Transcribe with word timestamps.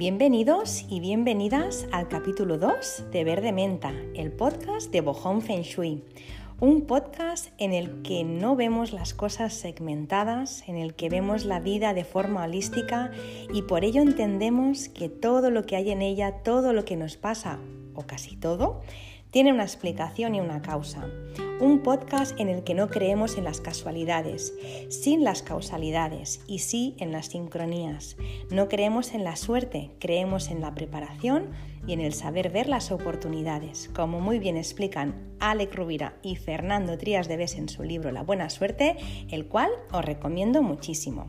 Bienvenidos 0.00 0.86
y 0.88 0.98
bienvenidas 0.98 1.86
al 1.92 2.08
capítulo 2.08 2.56
2 2.56 3.10
de 3.12 3.22
Verde 3.22 3.52
Menta, 3.52 3.92
el 4.14 4.32
podcast 4.32 4.90
de 4.90 5.02
Bohong 5.02 5.42
Feng 5.42 5.60
Shui. 5.60 6.02
Un 6.58 6.86
podcast 6.86 7.48
en 7.58 7.74
el 7.74 8.00
que 8.00 8.24
no 8.24 8.56
vemos 8.56 8.94
las 8.94 9.12
cosas 9.12 9.52
segmentadas, 9.52 10.66
en 10.68 10.76
el 10.76 10.94
que 10.94 11.10
vemos 11.10 11.44
la 11.44 11.60
vida 11.60 11.92
de 11.92 12.04
forma 12.06 12.44
holística 12.44 13.10
y 13.52 13.60
por 13.60 13.84
ello 13.84 14.00
entendemos 14.00 14.88
que 14.88 15.10
todo 15.10 15.50
lo 15.50 15.66
que 15.66 15.76
hay 15.76 15.90
en 15.90 16.00
ella, 16.00 16.36
todo 16.44 16.72
lo 16.72 16.86
que 16.86 16.96
nos 16.96 17.18
pasa, 17.18 17.58
o 17.94 18.06
casi 18.06 18.36
todo, 18.36 18.80
tiene 19.30 19.52
una 19.52 19.64
explicación 19.64 20.34
y 20.34 20.40
una 20.40 20.62
causa. 20.62 21.10
Un 21.60 21.80
podcast 21.80 22.40
en 22.40 22.48
el 22.48 22.64
que 22.64 22.72
no 22.72 22.88
creemos 22.88 23.36
en 23.36 23.44
las 23.44 23.60
casualidades, 23.60 24.54
sin 24.88 25.24
las 25.24 25.42
causalidades 25.42 26.40
y 26.46 26.60
sí 26.60 26.94
en 26.98 27.12
las 27.12 27.26
sincronías. 27.26 28.16
No 28.50 28.66
creemos 28.68 29.12
en 29.12 29.24
la 29.24 29.36
suerte, 29.36 29.90
creemos 29.98 30.48
en 30.48 30.62
la 30.62 30.74
preparación 30.74 31.50
y 31.86 31.92
en 31.92 32.00
el 32.00 32.14
saber 32.14 32.48
ver 32.48 32.66
las 32.66 32.90
oportunidades, 32.90 33.90
como 33.94 34.20
muy 34.20 34.38
bien 34.38 34.56
explican 34.56 35.14
Alec 35.38 35.74
Rubira 35.74 36.16
y 36.22 36.36
Fernando 36.36 36.96
Trías 36.96 37.28
de 37.28 37.36
Bes 37.36 37.54
en 37.56 37.68
su 37.68 37.82
libro 37.82 38.10
La 38.10 38.22
Buena 38.22 38.48
Suerte, 38.48 38.96
el 39.30 39.46
cual 39.46 39.68
os 39.92 40.02
recomiendo 40.02 40.62
muchísimo. 40.62 41.28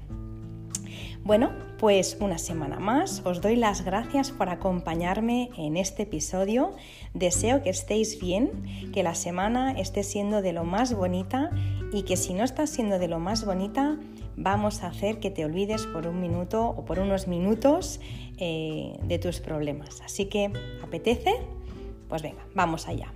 Bueno, 1.23 1.51
pues 1.77 2.17
una 2.19 2.39
semana 2.39 2.79
más 2.79 3.21
os 3.25 3.41
doy 3.41 3.55
las 3.55 3.85
gracias 3.85 4.31
por 4.31 4.49
acompañarme 4.49 5.49
en 5.55 5.77
este 5.77 6.03
episodio. 6.03 6.75
Deseo 7.13 7.61
que 7.61 7.69
estéis 7.69 8.19
bien, 8.19 8.91
que 8.91 9.03
la 9.03 9.13
semana 9.13 9.71
esté 9.71 10.03
siendo 10.03 10.41
de 10.41 10.51
lo 10.51 10.63
más 10.63 10.95
bonita 10.95 11.51
y 11.93 12.03
que 12.03 12.17
si 12.17 12.33
no 12.33 12.43
está 12.43 12.65
siendo 12.65 12.97
de 12.97 13.07
lo 13.07 13.19
más 13.19 13.45
bonita, 13.45 13.99
vamos 14.35 14.81
a 14.81 14.87
hacer 14.87 15.19
que 15.19 15.29
te 15.29 15.45
olvides 15.45 15.85
por 15.85 16.07
un 16.07 16.19
minuto 16.21 16.65
o 16.65 16.85
por 16.85 16.97
unos 16.97 17.27
minutos 17.27 17.99
eh, 18.37 18.97
de 19.03 19.19
tus 19.19 19.41
problemas. 19.41 20.01
Así 20.01 20.25
que, 20.25 20.51
¿apetece? 20.83 21.35
Pues 22.09 22.23
venga, 22.23 22.45
vamos 22.55 22.87
allá. 22.87 23.13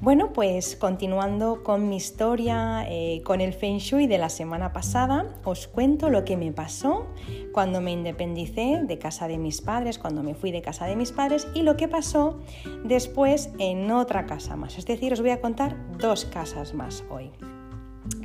Bueno, 0.00 0.32
pues 0.32 0.74
continuando 0.74 1.62
con 1.62 1.88
mi 1.88 1.96
historia, 1.96 2.84
eh, 2.88 3.22
con 3.24 3.40
el 3.40 3.52
Feng 3.52 3.78
Shui 3.78 4.06
de 4.08 4.18
la 4.18 4.28
semana 4.28 4.72
pasada, 4.72 5.36
os 5.44 5.68
cuento 5.68 6.10
lo 6.10 6.24
que 6.24 6.36
me 6.36 6.50
pasó 6.50 7.06
cuando 7.52 7.80
me 7.80 7.92
independicé 7.92 8.82
de 8.82 8.98
casa 8.98 9.28
de 9.28 9.38
mis 9.38 9.62
padres, 9.62 9.98
cuando 9.98 10.24
me 10.24 10.34
fui 10.34 10.50
de 10.50 10.62
casa 10.62 10.86
de 10.86 10.96
mis 10.96 11.12
padres 11.12 11.46
y 11.54 11.62
lo 11.62 11.76
que 11.76 11.86
pasó 11.86 12.40
después 12.84 13.50
en 13.58 13.90
otra 13.92 14.26
casa 14.26 14.56
más. 14.56 14.78
Es 14.78 14.86
decir, 14.86 15.12
os 15.12 15.20
voy 15.20 15.30
a 15.30 15.40
contar 15.40 15.76
dos 15.96 16.24
casas 16.24 16.74
más 16.74 17.04
hoy 17.08 17.30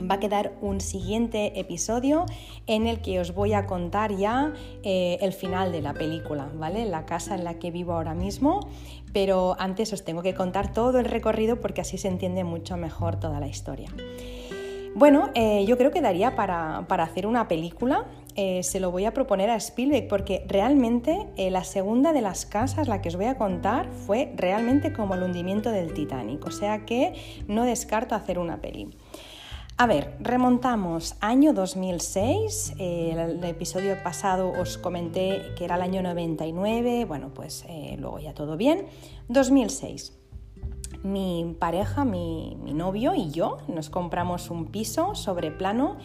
va 0.10 0.16
a 0.16 0.20
quedar 0.20 0.54
un 0.62 0.82
siguiente 0.82 1.60
episodio 1.60 2.26
en 2.68 2.88
el 2.88 3.02
que 3.02 3.20
os 3.20 3.34
voy 3.34 3.54
a 3.54 3.66
contar 3.66 4.16
ya 4.16 4.54
eh, 4.84 5.18
el 5.22 5.34
final 5.34 5.72
de 5.72 5.82
la 5.82 5.94
película, 5.94 6.50
¿vale? 6.56 6.86
La 6.86 7.06
casa 7.06 7.36
en 7.36 7.44
la 7.44 7.60
que 7.60 7.72
vivo 7.72 7.94
ahora 7.94 8.14
mismo, 8.14 8.60
pero 9.14 9.56
antes 9.60 9.94
os 9.94 10.04
tengo 10.04 10.22
que 10.22 10.34
contar 10.34 10.74
todo 10.74 11.00
el 11.00 11.06
recorrido 11.06 11.60
porque 11.60 11.82
así 11.82 11.98
se 11.98 12.08
entiende 12.08 12.44
mucho 12.44 12.78
mejor 12.78 13.20
toda 13.20 13.40
la 13.40 13.48
historia. 13.48 13.90
Bueno, 14.96 15.30
eh, 15.36 15.66
yo 15.66 15.78
creo 15.78 15.92
que 15.92 16.02
daría 16.02 16.36
para, 16.36 16.80
hacer 16.80 17.28
una 17.28 17.48
película. 17.48 18.06
Eh, 18.36 18.64
se 18.64 18.80
lo 18.80 18.92
voy 18.92 19.06
a 19.06 19.14
proponer 19.14 19.50
a 19.50 19.56
Spielberg 19.56 20.08
porque 20.08 20.46
realmente 20.48 21.28
la 21.38 21.64
segunda 21.64 22.12
de 22.12 22.22
las 22.22 22.46
casas, 22.46 22.88
la 22.88 23.02
que 23.02 23.10
os 23.10 23.16
voy 23.16 23.26
a 23.26 23.38
contar, 23.38 23.90
fue 23.92 24.34
realmente 24.36 24.92
como 24.92 25.14
el 25.14 25.24
hundimiento 25.24 25.72
del 25.72 25.94
Titanic. 25.94 26.46
O 26.46 26.52
sea 26.52 26.86
que 26.86 27.14
no 27.48 27.66
descarto 27.66 28.16
hacer 28.16 28.40
una 28.40 28.58
peli. 28.62 28.90
A 29.82 29.88
ver, 29.88 30.14
remontamos 30.20 31.16
año 31.22 31.54
2006, 31.54 32.74
eh, 32.80 33.12
el, 33.14 33.42
episodio 33.46 33.96
pasado 34.04 34.52
os 34.52 34.78
comenté 34.78 35.54
que 35.58 35.64
era 35.64 35.78
el 35.78 35.82
año 35.82 36.02
99, 36.02 37.06
bueno, 37.06 37.30
pues 37.34 37.64
eh, 37.70 37.96
luego 37.98 38.20
ya 38.20 38.34
todo 38.34 38.58
bien. 38.58 38.88
2006, 39.30 40.20
mi 41.04 41.56
pareja, 41.58 42.04
mi, 42.04 42.58
mi, 42.62 42.74
novio 42.74 43.16
y 43.16 43.32
yo 43.32 43.60
nos 43.70 43.90
compramos 43.90 44.50
un 44.50 44.66
piso 44.66 45.16
sobre 45.16 45.50
plano 45.50 45.96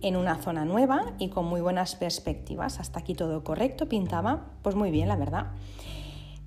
en 0.00 0.14
una 0.14 0.36
zona 0.36 0.64
nueva 0.64 1.14
y 1.18 1.28
con 1.28 1.46
muy 1.46 1.60
buenas 1.60 1.96
perspectivas. 1.96 2.78
Hasta 2.78 3.00
aquí 3.00 3.14
todo 3.16 3.42
correcto, 3.42 3.88
pintaba 3.88 4.52
pues 4.62 4.76
muy 4.76 4.92
bien, 4.92 5.08
la 5.08 5.16
verdad. 5.16 5.46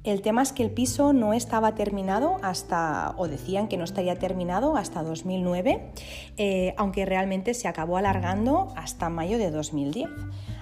El 0.07 0.22
tema 0.22 0.41
es 0.41 0.53
que 0.53 0.63
el 0.63 0.72
piso 0.72 1.12
no 1.12 1.34
estaba 1.34 1.75
terminado 1.75 2.38
hasta, 2.41 3.13
o 3.18 3.28
decían 3.28 3.68
que 3.68 3.75
no 3.75 3.84
estaría 3.84 4.18
terminado 4.18 4.78
hasta 4.78 5.03
2009, 5.03 5.91
eh, 6.38 6.73
aunque 6.78 7.06
realmente 7.06 7.53
se 7.53 7.68
acabó 7.68 7.97
alargando 7.97 8.69
hasta 8.78 9.09
mayo 9.09 9.38
de 9.38 9.51
2010. 9.51 10.09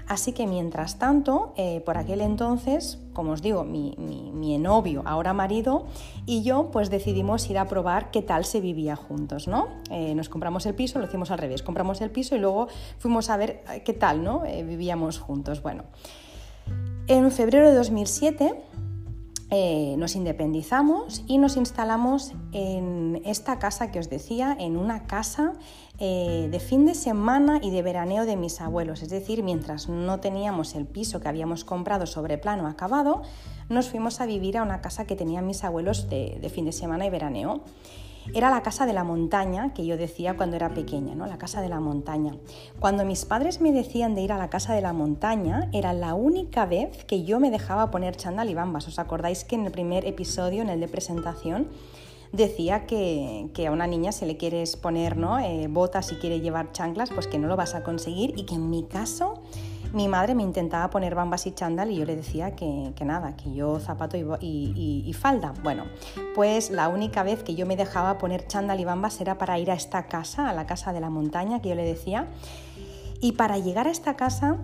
Así 0.08 0.32
que 0.32 0.48
mientras 0.48 0.98
tanto, 0.98 1.54
eh, 1.58 1.84
por 1.86 2.00
aquel 2.00 2.22
entonces, 2.22 2.98
como 3.14 3.34
os 3.34 3.44
digo, 3.44 3.64
mi, 3.64 3.94
mi, 4.00 4.58
novio, 4.58 5.04
ahora 5.06 5.34
marido, 5.34 5.86
y 6.26 6.42
yo 6.42 6.72
pues 6.72 6.90
decidimos 6.90 7.48
ir 7.48 7.60
a 7.60 7.68
probar 7.68 8.10
qué 8.10 8.24
tal 8.24 8.46
se 8.46 8.62
vivía 8.62 8.96
juntos, 8.96 9.48
¿no? 9.48 9.68
Eh, 9.92 10.16
nos 10.16 10.28
compramos 10.28 10.66
el 10.66 10.74
piso, 10.74 10.98
lo 10.98 11.06
hicimos 11.06 11.30
al 11.30 11.38
revés, 11.38 11.62
compramos 11.62 12.02
el 12.02 12.10
piso 12.10 12.36
y 12.36 12.40
luego 12.40 12.68
fuimos 12.98 13.30
a 13.30 13.38
ver 13.38 13.64
qué 13.84 13.94
tal, 13.94 14.24
¿no? 14.24 14.42
vivíamos 14.42 15.20
juntos. 15.20 15.62
Bueno, 15.62 15.84
en 17.08 17.30
febrero 17.32 17.70
de 17.70 17.76
2007 17.76 18.56
eh, 19.58 19.96
nos 19.98 20.18
independizamos 20.18 21.24
y 21.28 21.38
nos 21.38 21.56
instalamos 21.56 22.34
en 22.52 23.22
esta 23.24 23.58
casa 23.58 23.90
que 23.90 24.00
os 24.00 24.10
decía, 24.10 24.54
en 24.60 24.76
una 24.76 25.08
casa 25.08 25.54
eh, 25.98 26.50
de 26.52 26.60
fin 26.60 26.86
de 26.86 26.94
semana 26.94 27.62
y 27.64 27.72
de 27.72 27.82
veraneo 27.82 28.26
de 28.26 28.36
mis 28.36 28.60
abuelos. 28.60 29.02
Es 29.02 29.08
decir, 29.08 29.44
mientras 29.44 29.88
no 29.88 30.20
teníamos 30.20 30.76
el 30.76 30.86
piso 30.86 31.22
que 31.22 31.30
habíamos 31.30 31.64
comprado 31.64 32.06
sobre 32.06 32.38
plano 32.38 32.68
acabado, 32.68 33.22
nos 33.70 33.88
fuimos 33.88 34.20
a 34.20 34.26
vivir 34.26 34.58
a 34.58 34.62
una 34.62 34.82
casa 34.82 35.08
que 35.08 35.16
tenían 35.16 35.48
mis 35.48 35.64
abuelos 35.64 36.10
de 36.10 36.52
fin 36.54 36.66
de 36.66 36.74
semana 36.74 37.06
y 37.06 37.10
veraneo. 37.10 37.64
Era 38.34 38.50
la 38.50 38.64
casa 38.64 38.86
de 38.86 38.94
la 38.94 39.04
montaña 39.04 39.74
que 39.74 39.86
yo 39.86 39.98
decía 39.98 40.36
cuando 40.36 40.56
era 40.56 40.74
pequeña, 40.74 41.16
¿no? 41.16 41.26
La 41.26 41.38
casa 41.38 41.62
de 41.62 41.70
la 41.70 41.80
montaña. 41.80 42.36
Cuando 42.80 43.06
mis 43.06 43.26
padres 43.26 43.62
me 43.62 43.72
decían 43.72 44.16
de 44.16 44.22
ir 44.22 44.32
a 44.32 44.38
la 44.38 44.50
casa 44.50 44.74
de 44.74 44.82
la 44.82 44.94
montaña, 44.94 45.70
era 45.74 45.94
la 45.94 46.16
única 46.16 46.66
vez 46.66 47.06
que 47.06 47.24
yo 47.24 47.40
me 47.40 47.52
dejaba 47.52 47.92
poner 47.92 48.16
chándal 48.16 48.50
y 48.50 48.54
bambas. 48.54 48.88
¿Os 48.88 49.00
acordáis 49.00 49.44
que 49.44 49.56
en 49.56 49.66
el 49.66 49.72
primer 49.72 50.06
episodio, 50.06 50.62
en 50.62 50.70
el 50.70 50.80
de 50.80 50.88
presentación, 50.88 51.70
decía 52.32 52.86
que, 52.86 53.50
a 53.68 53.72
una 53.72 53.88
niña 53.88 54.12
se 54.12 54.26
le 54.26 54.38
quieres 54.38 54.76
poner 54.76 55.18
¿no? 55.18 55.40
Eh, 55.40 55.68
botas 55.68 56.12
y 56.12 56.16
quiere 56.16 56.42
llevar 56.42 56.72
chanclas, 56.72 57.10
pues 57.12 57.28
que 57.28 57.40
no 57.40 57.48
lo 57.48 57.56
vas 57.56 57.76
a 57.76 57.84
conseguir 57.84 58.34
y 58.38 58.46
que 58.46 58.56
en 58.56 58.70
mi 58.70 58.84
caso 58.84 59.42
mi 59.96 60.10
madre 60.10 60.36
me 60.36 60.44
intentaba 60.44 60.90
poner 60.90 61.16
bambas 61.16 61.48
y 61.48 61.54
chándal 61.54 61.90
y 61.90 61.96
yo 61.96 62.06
le 62.06 62.18
decía 62.18 62.54
que, 62.56 62.94
nada, 63.06 63.38
que 63.38 63.54
yo 63.54 63.80
zapato 63.80 64.18
y, 64.18 65.16
falda. 65.18 65.54
Bueno, 65.64 65.86
pues 66.36 66.70
la 66.70 66.90
única 66.90 67.24
vez 67.24 67.44
que 67.44 67.56
yo 67.56 67.66
me 67.66 67.78
dejaba 67.78 68.18
poner 68.18 68.46
chándal 68.46 68.80
y 68.80 68.86
bambas 68.86 69.22
era 69.22 69.38
para 69.38 69.58
ir 69.58 69.72
a 69.72 69.74
esta 69.74 70.08
casa, 70.08 70.50
a 70.50 70.54
la 70.54 70.66
casa 70.66 70.92
de 70.92 71.00
la 71.00 71.10
montaña 71.10 71.62
que 71.62 71.70
yo 71.70 71.76
le 71.76 71.86
decía. 71.86 72.28
Y 73.22 73.32
para 73.32 73.58
llegar 73.58 73.88
a 73.88 73.92
esta 73.92 74.16
casa 74.16 74.58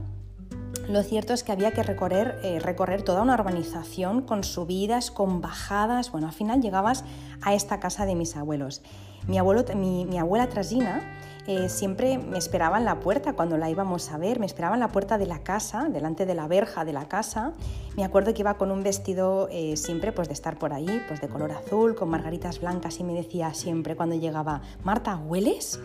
lo 0.88 1.04
cierto 1.04 1.34
es 1.34 1.44
que 1.44 1.52
había 1.52 1.72
que 1.72 1.84
recorrer, 1.84 2.40
eh, 2.44 2.60
recorrer, 2.60 3.04
toda 3.04 3.22
una 3.22 3.36
urbanización 3.36 4.22
con 4.22 4.44
subidas, 4.44 5.12
con 5.12 5.42
bajadas. 5.42 6.12
Bueno, 6.12 6.28
al 6.28 6.34
final 6.34 6.62
llegabas 6.62 7.04
a 7.42 7.54
esta 7.54 7.80
casa 7.80 8.06
de 8.06 8.16
mis 8.16 8.36
abuelos. 8.36 8.82
Mi, 9.28 9.38
abuelo, 9.38 9.64
mi, 9.76 10.18
abuela 10.18 10.48
Trasina 10.48 11.02
eh, 11.46 11.70
siempre 11.70 12.18
me 12.18 12.38
esperaba 12.38 12.80
en 12.80 12.86
la 12.86 13.00
puerta 13.00 13.34
cuando 13.34 13.58
la 13.58 13.70
íbamos 13.70 14.12
a 14.12 14.18
ver, 14.18 14.40
me 14.40 14.46
esperaba 14.46 14.76
en 14.76 14.80
la 14.80 14.88
puerta 14.88 15.18
de 15.18 15.28
la 15.28 15.40
casa, 15.40 15.90
delante 15.90 16.26
de 16.26 16.34
la 16.34 16.48
verja 16.48 16.86
de 16.86 16.94
la 16.94 17.08
casa. 17.08 17.54
Me 17.96 18.04
acuerdo 18.04 18.34
que 18.34 18.42
iba 18.42 18.56
con 18.56 18.72
un 18.72 18.84
vestido 18.84 19.48
eh, 19.52 19.78
siempre 19.78 20.12
pues 20.12 20.28
de 20.28 20.34
estar 20.34 20.58
por 20.58 20.74
ahí, 20.74 21.02
pues 21.08 21.22
de 21.22 21.28
color 21.28 21.52
azul, 21.52 21.96
con 21.96 22.10
margaritas 22.10 22.60
blancas 22.60 23.00
y 23.00 23.04
me 23.04 23.14
decía 23.14 23.54
siempre 23.54 23.96
cuando 23.96 24.16
llegaba, 24.16 24.62
Marta, 24.84 25.18
¿hueles? 25.18 25.80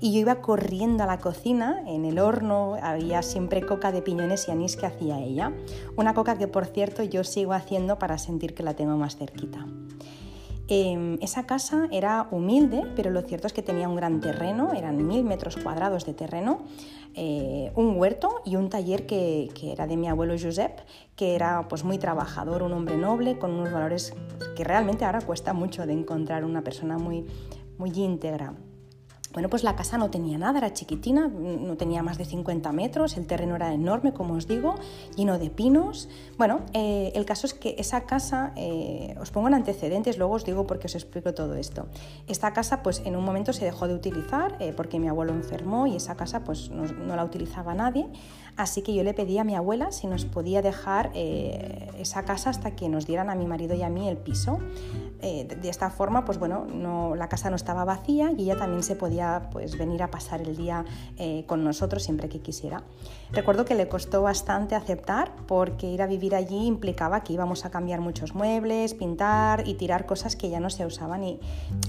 Y 0.00 0.12
yo 0.12 0.20
iba 0.20 0.40
corriendo 0.40 1.04
a 1.04 1.06
la 1.06 1.18
cocina, 1.18 1.82
en 1.86 2.06
el 2.06 2.18
horno 2.18 2.76
había 2.82 3.22
siempre 3.22 3.60
coca 3.60 3.92
de 3.92 4.00
piñones 4.00 4.48
y 4.48 4.50
anís 4.50 4.76
que 4.76 4.86
hacía 4.86 5.20
ella. 5.20 5.52
Una 5.96 6.14
coca 6.14 6.38
que 6.38 6.48
por 6.48 6.66
cierto 6.66 7.02
yo 7.02 7.22
sigo 7.22 7.52
haciendo 7.52 7.98
para 7.98 8.16
sentir 8.16 8.54
que 8.54 8.62
la 8.62 8.74
tengo 8.74 8.96
más 8.96 9.16
cerquita. 9.16 9.66
Em, 10.72 11.18
esa 11.20 11.46
casa 11.46 11.88
era 11.90 12.28
humilde, 12.30 12.84
pero 12.94 13.10
lo 13.10 13.22
cierto 13.22 13.48
es 13.48 13.52
que 13.52 13.60
tenía 13.60 13.88
un 13.88 13.96
gran 13.96 14.20
terreno, 14.20 14.72
eran 14.72 15.04
mil 15.04 15.24
metros 15.24 15.56
cuadrados 15.56 16.06
de 16.06 16.14
terreno, 16.14 16.60
eh, 17.14 17.72
un 17.74 17.98
huerto 17.98 18.40
y 18.44 18.54
un 18.54 18.70
taller 18.70 19.04
que, 19.04 19.50
era 19.60 19.88
de 19.88 19.96
mi 19.96 20.08
abuelo 20.08 20.34
Josep, 20.40 20.78
que 21.16 21.34
era 21.34 21.66
pues, 21.68 21.82
muy 21.82 21.98
trabajador, 21.98 22.62
un 22.62 22.72
hombre 22.72 22.96
noble, 22.96 23.36
con 23.36 23.50
unos 23.50 23.72
valores 23.72 24.14
que 24.56 24.62
realmente 24.62 25.04
ahora 25.04 25.20
cuesta 25.20 25.52
mucho 25.52 25.86
de 25.86 25.92
encontrar 25.92 26.44
una 26.44 26.62
persona 26.62 26.98
muy, 26.98 27.26
muy 27.76 27.90
íntegra. 27.90 28.54
Bueno, 29.32 29.48
pues 29.48 29.62
la 29.62 29.76
casa 29.76 29.96
no 29.96 30.10
tenía 30.10 30.38
nada, 30.38 30.58
era 30.58 30.72
chiquitina, 30.72 31.28
no 31.28 31.76
tenía 31.76 32.02
más 32.02 32.18
de 32.18 32.24
50 32.24 32.72
metros, 32.72 33.16
el 33.16 33.26
terreno 33.26 33.54
era 33.54 33.72
enorme, 33.72 34.12
como 34.12 34.34
os 34.34 34.48
digo, 34.48 34.74
lleno 35.16 35.38
de 35.38 35.50
pinos. 35.50 36.08
Bueno, 36.36 36.62
eh, 36.72 37.12
el 37.14 37.24
caso 37.26 37.46
es 37.46 37.54
que 37.54 37.76
esa 37.78 38.02
casa, 38.06 38.52
eh, 38.56 39.14
os 39.20 39.30
pongo 39.30 39.46
en 39.46 39.54
antecedentes, 39.54 40.18
luego 40.18 40.34
os 40.34 40.44
digo 40.44 40.66
por 40.66 40.80
qué 40.80 40.86
os 40.86 40.96
explico 40.96 41.32
todo 41.32 41.54
esto. 41.54 41.86
Esta 42.26 42.52
casa, 42.52 42.82
pues 42.82 43.02
en 43.04 43.14
un 43.14 43.24
momento 43.24 43.52
se 43.52 43.64
dejó 43.64 43.86
de 43.86 43.94
utilizar 43.94 44.56
eh, 44.58 44.72
porque 44.76 44.98
mi 44.98 45.06
abuelo 45.06 45.32
enfermó 45.32 45.86
y 45.86 45.94
esa 45.94 46.16
casa, 46.16 46.42
pues 46.42 46.68
no, 46.70 47.14
la 47.14 47.24
utilizaba 47.24 47.72
nadie. 47.72 48.08
Así 48.60 48.82
que 48.82 48.92
yo 48.92 49.02
le 49.04 49.14
pedí 49.14 49.38
a 49.38 49.44
mi 49.44 49.54
abuela 49.54 49.90
si 49.90 50.06
nos 50.06 50.26
podía 50.26 50.60
dejar 50.60 51.12
esa 51.14 52.26
casa 52.26 52.50
hasta 52.50 52.76
que 52.76 52.90
nos 52.90 53.06
dieran 53.06 53.30
a 53.30 53.34
mi 53.34 53.46
marido 53.46 53.74
y 53.74 53.82
a 53.82 53.88
mí 53.88 54.06
el 54.06 54.18
piso. 54.18 54.58
de 55.22 55.68
esta 55.70 55.88
forma, 55.88 56.26
pues 56.26 56.38
bueno, 56.38 56.66
no, 56.66 57.14
la 57.14 57.30
casa 57.30 57.48
no 57.48 57.56
estaba 57.56 57.86
vacía 57.86 58.32
y 58.36 58.42
ella 58.42 58.58
también 58.58 58.82
se 58.82 58.96
podía 58.96 59.48
pues, 59.50 59.78
venir 59.78 60.02
a 60.02 60.10
pasar 60.10 60.42
el 60.42 60.58
día 60.58 60.84
eh, 61.16 61.44
con 61.46 61.64
nosotros 61.64 62.02
siempre 62.02 62.28
que 62.28 62.40
quisiera. 62.40 62.82
Recuerdo 63.32 63.64
que 63.64 63.74
le 63.74 63.88
costó 63.88 64.20
bastante 64.20 64.74
aceptar 64.74 65.32
porque 65.46 65.86
ir 65.86 66.02
a 66.02 66.06
vivir 66.06 66.34
allí 66.34 66.66
implicaba 66.66 67.22
que 67.22 67.32
íbamos 67.32 67.64
a 67.64 67.70
cambiar 67.70 68.00
muchos 68.00 68.34
muebles, 68.34 68.92
pintar 68.92 69.66
y 69.66 69.74
tirar 69.74 70.04
cosas 70.04 70.36
que 70.36 70.50
ya 70.50 70.60
no 70.60 70.68
se 70.68 70.84
usaban 70.84 71.24
y 71.24 71.40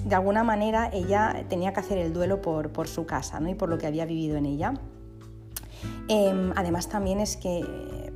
de 0.06 0.16
alguna 0.16 0.46
manera 0.46 0.90
ella 0.94 1.46
tenía 1.50 1.74
que 1.74 1.82
hacer 1.82 1.98
el 1.98 2.14
duelo 2.14 2.42
por, 2.42 2.70
por 2.70 2.88
su 2.88 3.06
casa 3.06 3.42
¿no? 3.42 3.50
y 3.50 3.56
por 3.56 3.68
lo 3.68 3.78
que 3.78 3.88
había 3.88 4.06
vivido 4.06 4.38
en 4.38 4.46
ella. 4.46 4.74
Em, 6.08 6.52
además 6.56 6.90
también 6.90 7.20
es 7.20 7.38
que 7.38 7.66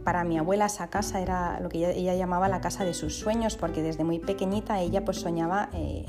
para 0.06 0.24
mi 0.24 0.38
abuela 0.38 0.68
esa 0.68 0.90
casa 0.90 1.20
era 1.20 1.60
lo 1.60 1.68
que 1.68 1.90
ella, 1.92 2.14
llamaba 2.14 2.48
la 2.48 2.62
casa 2.62 2.86
de 2.86 2.94
sus 2.94 3.18
sueños, 3.18 3.58
porque 3.58 3.82
desde 3.82 4.04
muy 4.04 4.20
pequeñita 4.20 4.80
ella 4.80 5.04
pues 5.04 5.20
soñaba 5.20 5.70
eh, 5.74 6.06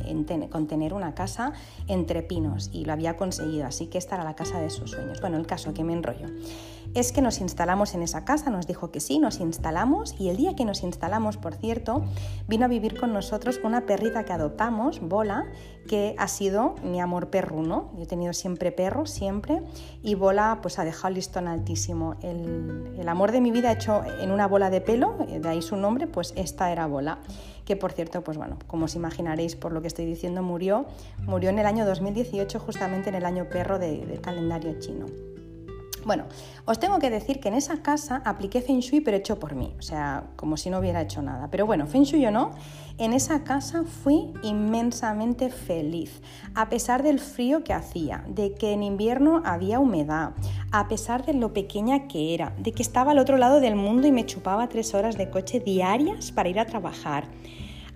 con 0.50 0.67
tener 0.67 0.93
una 0.93 1.14
casa 1.14 1.55
entre 1.88 2.23
pinos 2.23 2.69
y 2.73 2.85
lo 2.85 2.93
había 2.93 3.17
conseguido, 3.17 3.67
así 3.67 3.87
que 3.87 3.97
esta 3.97 4.17
era 4.17 4.25
la 4.25 4.37
casa 4.37 4.61
de 4.61 4.69
sus 4.69 4.91
sueños. 4.91 5.20
Bueno, 5.20 5.38
el 5.38 5.47
caso 5.47 5.73
que 5.73 5.82
me 5.82 5.94
enrollo 5.94 6.29
es 6.96 7.12
que 7.12 7.20
nos 7.20 7.43
instalamos 7.43 7.94
en 7.94 8.02
esa 8.02 8.25
casa, 8.25 8.48
nos 8.48 8.66
dijo 8.66 8.90
que 8.90 9.00
sí, 9.00 9.19
nos 9.19 9.40
instalamos 9.40 10.14
y 10.19 10.31
el 10.31 10.38
día 10.38 10.56
que 10.56 10.64
nos 10.64 10.82
instalamos, 10.82 11.37
por 11.37 11.54
cierto, 11.54 12.02
vino 12.48 12.64
a 12.64 12.69
vivir 12.69 12.98
con 12.98 13.12
nosotros 13.12 13.60
una 13.62 13.84
perrita 13.84 14.25
que 14.25 14.32
adoptamos, 14.32 15.00
Bola, 15.00 15.44
que 15.88 16.14
ha 16.16 16.26
sido 16.26 16.75
mi 16.82 16.98
amor 16.98 17.28
perruno. 17.28 17.90
Yo 17.96 18.04
he 18.04 18.06
tenido 18.06 18.32
siempre 18.32 18.72
perros, 18.72 19.10
siempre, 19.10 19.62
y 20.02 20.14
Bola 20.14 20.60
pues 20.62 20.78
ha 20.78 20.84
dejado 20.84 21.08
el 21.08 21.14
listón 21.14 21.48
altísimo. 21.48 22.16
El, 22.22 23.06
amor 23.06 23.31
de 23.31 23.40
mi 23.40 23.52
vida 23.52 23.70
hecho 23.70 24.02
en 24.20 24.32
una 24.32 24.49
bola 24.49 24.69
de 24.69 24.81
pelo, 24.81 25.14
eh, 25.28 25.38
de 25.38 25.49
ahí 25.49 25.62
su 25.62 25.76
nombre, 25.76 26.08
pues 26.08 26.32
esta 26.34 26.72
era 26.72 26.88
bola, 26.88 27.20
que 27.64 27.76
por 27.76 27.92
cierto, 27.92 28.25
pues 28.25 28.37
bueno, 28.37 28.58
como 28.66 28.87
os 28.87 28.96
imaginaréis 28.96 29.54
por 29.54 29.70
lo 29.70 29.81
que 29.81 29.87
estoy 29.87 30.06
diciendo, 30.06 30.42
murió, 30.42 30.87
murió 31.20 31.50
en 31.50 31.60
el 31.60 31.66
año 31.66 31.87
2018, 31.87 32.58
justamente 32.58 33.10
en 33.10 33.14
el 33.14 33.25
año 33.25 33.49
perro 33.49 33.78
del 33.78 34.20
calendario 34.20 34.81
chino. 34.81 35.36
Bueno, 36.06 36.26
os 36.67 36.79
tengo 36.79 37.00
que 37.00 37.11
decir 37.11 37.41
que 37.41 37.49
en 37.49 37.55
esa 37.55 37.82
casa 37.82 38.23
apliqué 38.25 38.61
Feng 38.61 38.79
Shui, 38.79 39.00
pero 39.00 39.17
hecho 39.17 39.41
por 39.41 39.56
mí, 39.56 39.75
o 39.76 39.82
sea, 39.82 40.23
como 40.37 40.56
si 40.56 40.70
no 40.70 40.79
hubiera 40.79 41.03
hecho 41.03 41.20
nada. 41.20 41.49
Pero 41.50 41.67
bueno, 41.67 41.88
Feng 41.88 42.05
Shui 42.05 42.25
o 42.26 42.31
no, 42.31 42.53
en 42.97 43.12
esa 43.12 43.43
casa 43.43 43.82
fui 43.82 44.32
inmensamente 44.44 45.50
feliz, 45.50 46.23
a 46.55 46.69
pesar 46.69 47.03
del 47.03 47.19
frío 47.19 47.64
que 47.64 47.73
hacía, 47.73 48.25
de 48.29 48.55
que 48.55 48.73
en 48.73 48.85
invierno 48.85 49.43
había 49.44 49.81
humedad, 49.81 50.35
a 50.70 50.87
pesar 50.87 51.26
de 51.26 51.35
lo 51.35 51.53
pequeña 51.53 52.06
que 52.06 52.35
era, 52.35 52.55
de 52.56 52.70
que 52.70 52.85
estaba 52.85 53.11
al 53.11 53.19
otro 53.19 53.37
lado 53.37 53.59
del 53.59 53.75
mundo 53.75 54.06
y 54.06 54.12
me 54.12 54.26
chupaba 54.26 54.69
tres 54.69 54.94
horas 54.94 55.19
de 55.19 55.29
coche 55.29 55.59
diarias 55.59 56.31
para 56.31 56.49
ir 56.49 56.61
a 56.61 56.67
trabajar. 56.67 57.25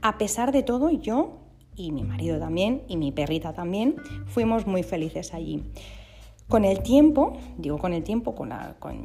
A 0.03 0.19
pesar 0.19 0.51
de 0.51 0.65
todo, 0.65 0.91
yo 0.91 1.37
y 1.77 1.93
mi 1.93 2.03
marido 2.03 2.41
también, 2.41 2.83
y 2.89 2.97
mi 2.97 3.13
perrita 3.13 3.53
también, 3.53 3.95
fuimos 4.27 4.67
muy 4.67 4.83
felices 4.83 5.33
allí. 5.33 5.63
Con 6.51 6.65
el 6.65 6.83
tiempo, 6.83 7.35
digo 7.59 7.79
con 7.79 7.93
el 7.93 8.03
tiempo, 8.03 8.35
con, 8.35 8.51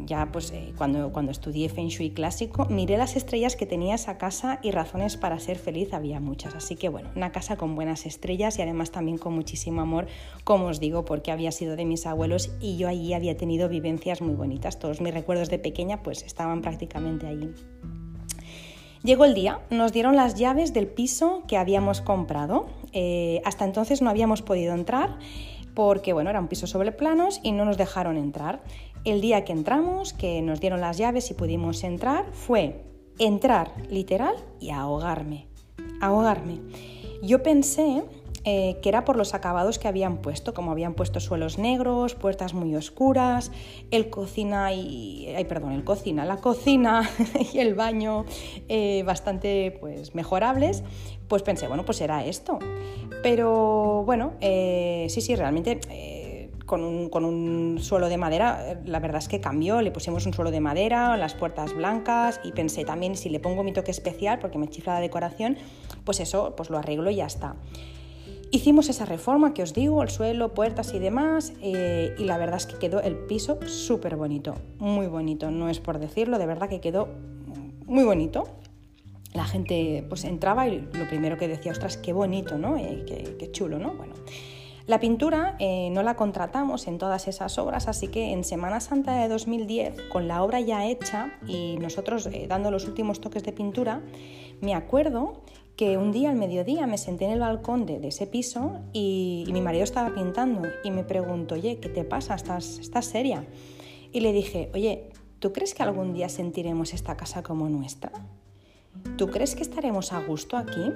ya 0.08 0.32
pues 0.32 0.50
eh, 0.50 0.74
cuando, 0.80 1.14
cuando 1.14 1.32
estudié 1.32 1.70
Feng 1.70 1.90
Shui 1.90 2.10
clásico, 2.10 2.66
miré 2.72 2.98
las 2.98 3.16
estrellas 3.16 3.56
que 3.56 3.68
tenía 3.68 3.94
esa 3.94 4.18
casa 4.18 4.60
y 4.64 4.72
razones 4.72 5.16
para 5.16 5.38
ser 5.38 5.60
feliz 5.60 5.94
había 5.94 6.20
muchas. 6.20 6.56
Así 6.56 6.76
que 6.76 6.90
bueno, 6.90 7.12
una 7.16 7.32
casa 7.32 7.56
con 7.56 7.76
buenas 7.76 8.08
estrellas 8.08 8.58
y 8.58 8.64
además 8.64 8.90
también 8.90 9.20
con 9.20 9.36
muchísimo 9.36 9.82
amor, 9.82 10.08
como 10.44 10.66
os 10.66 10.80
digo, 10.80 11.06
porque 11.06 11.32
había 11.32 11.52
sido 11.52 11.76
de 11.76 11.86
mis 11.86 12.08
abuelos 12.08 12.50
y 12.60 12.78
yo 12.78 12.88
allí 12.88 13.14
había 13.14 13.38
tenido 13.38 13.70
vivencias 13.70 14.24
muy 14.24 14.34
bonitas. 14.34 14.80
Todos 14.80 15.00
mis 15.00 15.14
recuerdos 15.14 15.52
de 15.52 15.60
pequeña 15.60 16.02
pues 16.02 16.24
estaban 16.24 16.64
prácticamente 16.64 17.28
allí. 17.28 17.52
Llegó 19.04 19.24
el 19.24 19.36
día, 19.36 19.60
nos 19.70 19.94
dieron 19.94 20.16
las 20.16 20.34
llaves 20.34 20.74
del 20.74 20.88
piso 20.88 21.44
que 21.48 21.58
habíamos 21.58 22.02
comprado. 22.02 22.66
Eh, 22.92 23.40
hasta 23.46 23.66
entonces 23.66 24.02
no 24.02 24.10
habíamos 24.10 24.42
podido 24.42 24.74
entrar 24.74 25.20
porque 25.76 26.14
bueno, 26.14 26.30
era 26.30 26.40
un 26.40 26.48
piso 26.48 26.66
sobre 26.66 26.92
planos 26.92 27.40
y 27.44 27.52
no 27.52 27.66
nos 27.66 27.78
dejaron 27.78 28.18
entrar. 28.18 28.64
El 29.04 29.22
día 29.22 29.46
que 29.46 29.52
entramos, 29.52 30.14
que 30.14 30.42
nos 30.42 30.60
dieron 30.60 30.82
las 30.82 30.98
llaves 30.98 31.30
y 31.30 31.36
pudimos 31.36 31.84
entrar, 31.84 32.26
fue 32.32 32.84
entrar 33.20 33.72
literal 33.90 34.36
y 34.60 34.72
ahogarme. 34.72 35.48
Ahogarme. 36.02 36.60
Yo 37.22 37.44
pensé 37.44 38.04
eh, 38.46 38.78
que 38.82 38.90
era 38.90 39.04
por 39.06 39.18
los 39.18 39.34
acabados 39.34 39.80
que 39.80 39.88
habían 39.88 40.18
puesto, 40.18 40.54
como 40.54 40.72
habían 40.72 40.94
puesto 40.94 41.20
suelos 41.20 41.58
negros, 41.58 42.14
puertas 42.16 42.54
muy 42.54 42.76
oscuras, 42.76 43.52
el 43.92 44.10
cocina 44.10 44.72
y. 44.72 45.34
Ay, 45.36 45.46
perdón, 45.46 45.72
el 45.72 45.84
cocina, 45.84 46.26
la 46.26 46.38
cocina 46.38 47.10
y 47.54 47.60
el 47.60 47.74
baño 47.74 48.26
eh, 48.70 49.04
bastante 49.04 49.78
pues, 49.80 50.16
mejorables. 50.16 50.84
Pues 51.28 51.42
pensé, 51.42 51.68
bueno, 51.68 51.86
pues 51.86 52.02
era 52.02 52.24
esto. 52.24 52.60
Pero 53.24 54.04
bueno, 54.06 54.34
eh, 54.42 55.08
sí, 55.10 55.22
sí, 55.22 55.36
realmente 55.36 55.80
eh, 55.90 56.52
con, 56.66 56.84
un, 56.84 57.80
suelo 57.80 58.10
de 58.10 58.18
madera, 58.18 58.80
la 58.86 59.00
verdad 59.00 59.18
es 59.18 59.28
que 59.28 59.42
cambió, 59.42 59.82
le 59.82 59.92
pusimos 59.92 60.26
un 60.28 60.34
suelo 60.34 60.52
de 60.52 60.60
madera, 60.60 61.18
las 61.18 61.34
puertas 61.34 61.74
blancas 61.74 62.40
y 62.44 62.52
pensé 62.52 62.86
también 62.86 63.16
si 63.16 63.30
le 63.30 63.40
pongo 63.40 63.64
mi 63.64 63.74
toque 63.74 63.92
especial, 63.92 64.40
porque 64.40 64.60
me 64.60 64.68
chifla 64.68 64.94
la 64.94 65.00
decoración, 65.00 65.58
pues 66.04 66.20
eso, 66.20 66.54
pues 66.56 66.70
lo 66.70 66.78
arreglo 66.78 67.10
y 67.10 67.16
ya 67.16 67.26
está. 67.26 67.56
Hicimos 68.56 68.88
esa 68.88 69.04
reforma 69.04 69.54
que 69.54 69.64
os 69.64 69.74
digo, 69.74 70.02
el 70.02 70.08
suelo, 70.08 70.54
puertas 70.54 70.94
y 70.94 71.00
demás, 71.00 71.52
y 71.62 72.24
la 72.24 72.38
verdad 72.38 72.56
es 72.56 72.66
que 72.66 72.78
quedó 72.78 73.02
el 73.02 73.18
piso 73.18 73.60
súper 73.68 74.16
bonito, 74.16 74.56
muy 74.80 75.08
bonito, 75.08 75.52
no 75.52 75.68
es 75.68 75.82
por 75.82 76.00
decirlo, 76.00 76.40
de 76.40 76.46
verdad 76.46 76.70
que 76.70 76.80
quedó 76.80 77.10
muy 77.86 78.06
bonito 78.06 78.46
la 79.34 79.44
gente 79.44 80.06
pues 80.08 80.24
entraba 80.24 80.70
y 80.70 80.88
lo 80.94 81.06
primero 81.10 81.38
que 81.38 81.50
decía, 81.50 81.74
ostras, 81.74 81.98
qué 81.98 82.14
bonito, 82.14 82.58
¿no? 82.58 82.78
Eh, 82.78 83.04
qué, 83.38 83.52
chulo, 83.52 83.78
¿no? 83.78 83.94
Bueno, 83.94 84.14
la 84.88 85.02
pintura 85.02 85.58
eh, 85.60 85.90
no 85.92 86.02
la 86.02 86.16
contratamos 86.16 86.88
en 86.88 86.98
todas 86.98 87.28
esas 87.28 87.58
obras, 87.58 87.90
así 87.90 88.08
que 88.08 88.32
en 88.32 88.46
Semana 88.46 88.80
Santa 88.80 89.18
de 89.18 89.28
2010, 89.28 90.04
con 90.04 90.30
la 90.30 90.42
obra 90.42 90.62
ya 90.62 90.86
hecha 90.86 91.38
y 91.46 91.76
nosotros 91.76 92.28
eh, 92.28 92.46
dando 92.48 92.72
los 92.72 92.88
últimos 92.88 93.20
toques 93.20 93.44
de 93.44 93.52
pintura, 93.52 94.02
me 94.62 94.74
acuerdo 94.74 95.42
que 95.76 95.98
un 95.98 96.12
día 96.12 96.30
al 96.30 96.36
mediodía 96.36 96.88
me 96.88 96.98
senté 96.98 97.26
en 97.26 97.32
el 97.32 97.40
balcón 97.40 97.86
de, 97.86 98.08
ese 98.08 98.28
piso 98.28 98.80
y, 98.94 99.46
mi 99.52 99.62
marido 99.62 99.84
estaba 99.84 100.14
pintando 100.14 100.62
y 100.84 100.92
me 100.92 101.04
preguntó, 101.04 101.56
oye, 101.56 101.80
¿qué 101.80 101.90
te 101.90 102.04
pasa? 102.04 102.36
¿Estás, 102.36 102.80
¿Estás 102.80 103.06
seria? 103.06 103.46
Y 104.12 104.22
le 104.22 104.32
dije, 104.32 104.70
oye, 104.74 105.10
¿tú 105.40 105.52
crees 105.52 105.74
que 105.74 105.84
algún 105.84 106.14
día 106.14 106.30
sentiremos 106.30 106.94
esta 106.94 107.18
casa 107.18 107.44
como 107.44 107.68
nuestra? 107.70 108.12
¿Tú 109.18 109.28
crees 109.28 109.56
que 109.56 109.64
estaremos 109.64 110.14
a 110.14 110.22
gusto 110.22 110.56
aquí? 110.58 110.92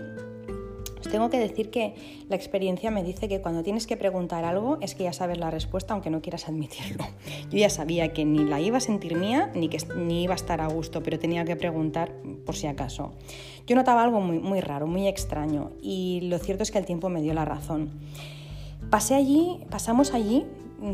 Tengo 1.12 1.30
que 1.30 1.40
decir 1.40 1.72
que 1.72 1.96
la 2.30 2.36
experiencia 2.36 2.92
me 2.92 3.04
dice 3.04 3.28
que 3.28 3.42
cuando 3.42 3.64
tienes 3.64 3.88
que 3.88 3.98
preguntar 3.98 4.46
algo 4.46 4.78
es 4.82 4.94
que 4.94 5.04
ya 5.04 5.14
sabes 5.14 5.40
la 5.40 5.50
respuesta 5.50 5.94
aunque 5.94 6.10
no 6.10 6.22
quieras 6.22 6.48
admitirlo. 6.48 7.04
Yo 7.50 7.58
ya 7.58 7.70
sabía 7.70 8.14
que 8.14 8.26
ni 8.26 8.46
la 8.46 8.62
iba 8.62 8.78
a 8.78 8.82
sentir 8.82 9.16
mía 9.16 9.52
ni 9.56 9.70
que 9.70 9.78
ni 9.96 10.24
iba 10.24 10.34
a 10.34 10.36
estar 10.36 10.62
a 10.62 10.68
gusto, 10.68 11.02
pero 11.02 11.18
tenía 11.18 11.46
que 11.46 11.56
preguntar 11.56 12.12
por 12.46 12.56
si 12.56 12.68
acaso. 12.68 13.14
Yo 13.66 13.76
notaba 13.76 14.04
algo 14.04 14.22
muy, 14.22 14.40
muy 14.40 14.62
raro, 14.62 14.88
muy 14.88 15.08
extraño 15.08 15.72
y 15.82 16.22
lo 16.24 16.38
cierto 16.38 16.64
es 16.64 16.72
que 16.72 16.78
el 16.78 16.86
tiempo 16.86 17.10
me 17.10 17.22
dio 17.22 17.34
la 17.34 17.46
razón. 17.46 17.90
Pasé 18.90 19.16
allí, 19.16 19.60
pasamos 19.70 20.14
allí 20.14 20.46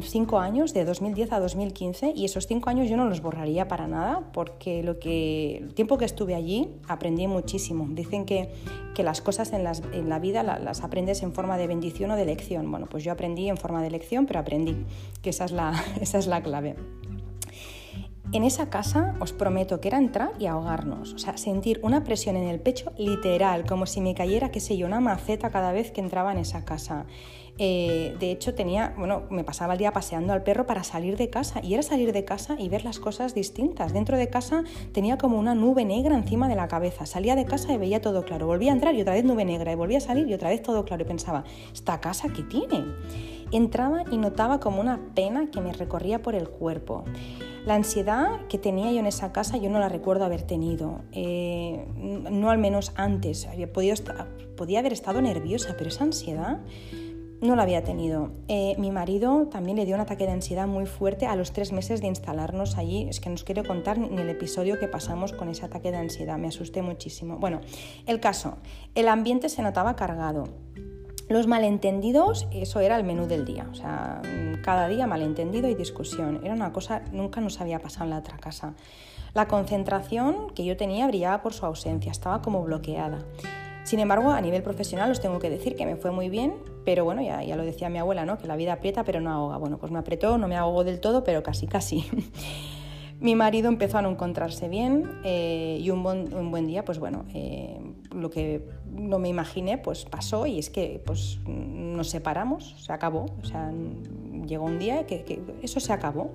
cinco 0.02 0.40
años, 0.40 0.74
de 0.74 0.86
2010 0.86 1.32
a 1.32 1.40
2015, 1.40 2.14
y 2.16 2.26
esos 2.26 2.48
cinco 2.48 2.70
años 2.70 2.90
yo 2.90 2.98
no 2.98 3.06
los 3.06 3.22
borraría 3.22 3.68
para 3.68 3.88
nada, 3.88 4.32
porque 4.34 4.84
lo 4.84 5.00
que, 5.00 5.58
el 5.58 5.74
tiempo 5.74 5.98
que 5.98 6.06
estuve 6.06 6.36
allí 6.36 6.70
aprendí 6.88 7.28
muchísimo. 7.28 7.88
Dicen 7.90 8.26
que, 8.26 8.50
que 8.94 9.04
las 9.04 9.22
cosas 9.22 9.54
en, 9.54 9.64
las, 9.64 9.82
en 9.94 10.10
la 10.10 10.20
vida 10.20 10.44
las 10.44 10.84
aprendes 10.84 11.24
en 11.24 11.34
forma 11.34 11.58
de 11.58 11.68
bendición 11.68 12.12
o 12.12 12.16
de 12.16 12.26
lección. 12.26 12.70
Bueno, 12.70 12.88
pues 12.90 13.04
yo 13.04 13.12
aprendí 13.12 13.50
en 13.50 13.58
forma 13.58 13.82
de 13.82 13.92
lección, 13.92 14.26
pero 14.26 14.40
aprendí, 14.40 14.86
que 15.22 15.30
esa 15.30 15.46
es 15.46 15.52
la, 15.52 15.74
esa 16.02 16.18
es 16.18 16.28
la 16.28 16.42
clave. 16.42 16.76
En 18.32 18.44
esa 18.44 18.70
casa 18.70 19.16
os 19.22 19.34
prometo 19.34 19.80
que 19.80 19.88
era 19.88 19.98
entrar 19.98 20.32
y 20.40 20.48
ahogarnos, 20.48 21.14
o 21.14 21.18
sea, 21.20 21.38
sentir 21.38 21.80
una 21.84 22.04
presión 22.04 22.36
en 22.36 22.50
el 22.50 22.60
pecho 22.60 22.92
literal, 22.98 23.66
como 23.66 23.86
si 23.86 24.02
me 24.02 24.16
cayera, 24.16 24.50
qué 24.50 24.60
sé 24.60 24.76
yo, 24.78 24.88
una 24.88 25.00
maceta 25.00 25.52
cada 25.52 25.72
vez 25.72 25.92
que 25.92 26.02
entraba 26.02 26.32
en 26.32 26.40
esa 26.40 26.66
casa. 26.66 27.06
Eh, 27.58 28.16
de 28.20 28.32
hecho, 28.32 28.54
tenía, 28.54 28.94
bueno, 28.98 29.24
me 29.30 29.44
pasaba 29.44 29.74
el 29.74 29.80
día 29.80 29.94
paseando 29.94 30.34
al 30.34 30.44
perro 30.44 30.66
para 30.66 30.84
salir 30.84 31.18
de 31.18 31.30
casa 31.30 31.62
y 31.64 31.74
era 31.74 31.84
salir 31.84 32.12
de 32.12 32.26
casa 32.26 32.56
y 32.60 32.70
ver 32.70 32.84
las 32.84 33.00
cosas 33.00 33.34
distintas. 33.34 33.94
Dentro 33.94 34.18
de 34.18 34.30
casa 34.30 34.64
tenía 34.92 35.18
como 35.18 35.40
una 35.40 35.56
nube 35.56 35.86
negra 35.86 36.16
encima 36.16 36.48
de 36.48 36.56
la 36.56 36.68
cabeza. 36.68 37.06
Salía 37.06 37.36
de 37.36 37.46
casa 37.46 37.74
y 37.74 37.78
veía 37.78 38.02
todo 38.02 38.26
claro. 38.26 38.48
Volvía 38.48 38.72
a 38.72 38.76
entrar 38.76 38.96
y 38.96 39.02
otra 39.02 39.14
vez 39.14 39.24
nube 39.24 39.46
negra 39.46 39.72
y 39.72 39.76
volvía 39.76 40.00
a 40.00 40.02
salir 40.02 40.28
y 40.28 40.34
otra 40.34 40.50
vez 40.50 40.62
todo 40.62 40.84
claro 40.86 41.04
y 41.04 41.08
pensaba, 41.08 41.44
¿esta 41.74 42.02
casa 42.02 42.28
qué 42.30 42.44
tiene? 42.44 42.84
entraba 43.52 44.04
y 44.12 44.18
notaba 44.18 44.60
como 44.60 44.82
una 44.82 45.00
pena 45.14 45.50
que 45.52 45.62
me 45.62 45.74
recorría 45.74 46.22
por 46.22 46.36
el 46.36 46.50
cuerpo. 46.50 47.04
La 47.66 47.76
ansiedad 47.76 48.46
que 48.48 48.58
tenía 48.58 48.92
yo 48.92 49.00
en 49.00 49.08
esa 49.08 49.32
casa 49.32 49.58
yo 49.58 49.70
no 49.70 49.80
la 49.80 49.90
recuerdo 49.90 50.26
haber 50.26 50.44
tenido, 50.44 51.02
eh, 51.12 51.86
no 51.96 52.50
al 52.50 52.58
menos 52.58 52.92
antes. 52.96 53.48
Había 53.48 53.72
podido 53.72 53.96
podía 54.56 54.80
haber 54.80 54.94
estado 54.94 55.22
nerviosa, 55.22 55.76
pero 55.78 55.90
esa 55.90 56.04
ansiedad 56.04 56.60
no 57.46 57.56
la 57.56 57.64
había 57.64 57.84
tenido. 57.84 58.32
Eh, 58.48 58.76
mi 58.78 58.92
marido 58.92 59.48
también 59.52 59.78
le 59.78 59.86
dio 59.86 59.96
un 59.96 60.02
ataque 60.02 60.26
de 60.26 60.32
ansiedad 60.32 60.68
muy 60.68 60.86
fuerte 60.86 61.26
a 61.26 61.36
los 61.36 61.52
tres 61.52 61.72
meses 61.72 62.02
de 62.02 62.08
instalarnos 62.08 62.78
allí. 62.78 63.08
Es 63.10 63.20
que 63.20 63.30
no 63.30 63.36
os 63.36 63.44
quiero 63.44 63.64
contar 63.64 63.98
ni 63.98 64.22
el 64.22 64.30
episodio 64.30 64.80
que 64.80 64.88
pasamos 64.88 65.34
con 65.34 65.50
ese 65.50 65.66
ataque 65.66 65.92
de 65.92 65.98
ansiedad. 65.98 66.38
Me 66.38 66.48
asusté 66.48 66.82
muchísimo. 66.82 67.38
Bueno, 67.38 67.62
el 68.06 68.20
caso, 68.20 68.58
el 68.96 69.08
ambiente 69.08 69.50
se 69.50 69.62
notaba 69.62 69.96
cargado. 69.96 70.46
Los 71.28 71.48
malentendidos, 71.48 72.48
eso 72.52 72.80
era 72.82 72.98
el 72.98 73.04
menú 73.04 73.26
del 73.26 73.46
día, 73.46 73.68
o 73.72 73.74
sea, 73.74 74.22
cada 74.64 74.88
día 74.88 75.08
malentendido 75.08 75.68
y 75.68 75.74
discusión. 75.74 76.42
Era 76.44 76.54
una 76.54 76.72
cosa, 76.72 77.02
nunca 77.12 77.42
nos 77.42 77.60
había 77.62 77.80
pasado 77.80 78.06
en 78.06 78.12
la 78.12 78.20
otra 78.20 78.38
casa. 78.38 78.76
La 79.34 79.48
concentración 79.48 80.52
que 80.52 80.64
yo 80.64 80.78
tenía 80.78 81.08
brillaba 81.08 81.42
por 81.42 81.54
su 81.54 81.66
ausencia, 81.66 82.12
estaba 82.12 82.44
como 82.44 82.64
bloqueada. 82.64 83.26
Sin 83.86 84.00
embargo, 84.00 84.32
a 84.32 84.42
nivel 84.42 84.64
profesional 84.64 85.12
os 85.12 85.22
tengo 85.22 85.38
que 85.38 85.52
decir 85.52 85.76
que 85.76 85.86
me 85.86 85.96
fue 85.96 86.10
muy 86.10 86.28
bien, 86.28 86.56
pero 86.86 87.06
bueno, 87.06 87.22
ya, 87.22 87.44
ya 87.44 87.56
lo 87.56 87.64
decía 87.64 87.88
mi 87.88 88.00
abuela, 88.00 88.26
¿no? 88.26 88.40
Que 88.40 88.48
la 88.48 88.56
vida 88.56 88.74
aprieta 88.74 89.04
pero 89.04 89.22
no 89.22 89.32
ahoga. 89.32 89.58
Bueno, 89.58 89.78
pues 89.78 89.92
me 89.92 90.00
apretó, 90.00 90.40
no 90.40 90.48
me 90.48 90.58
ahogó 90.58 90.84
del 90.84 91.00
todo, 91.00 91.24
pero 91.24 91.44
casi 91.44 91.68
casi. 91.68 92.04
Mi 93.20 93.36
marido 93.36 93.70
empezó 93.70 94.00
a 94.00 94.02
no 94.02 94.10
encontrarse 94.10 94.68
bien 94.70 95.20
eh, 95.24 95.78
y 95.80 95.90
un 95.92 96.04
buen, 96.04 96.68
día, 96.68 96.84
pues 96.84 97.00
bueno, 97.00 97.26
eh, 97.34 97.80
lo 98.12 98.30
que 98.30 98.68
no 98.92 99.20
me 99.20 99.30
imaginé, 99.30 99.78
pues 99.78 100.04
pasó 100.04 100.48
y 100.48 100.60
es 100.60 100.70
que 100.70 101.02
pues 101.06 101.40
nos 101.46 102.10
separamos, 102.10 102.76
se 102.78 102.92
acabó, 102.92 103.28
o 103.42 103.46
sea, 103.46 103.72
llegó 104.46 104.66
un 104.66 104.80
día 104.80 105.06
que, 105.06 105.24
que 105.24 105.42
eso 105.62 105.80
se 105.80 105.94
acabó. 105.94 106.32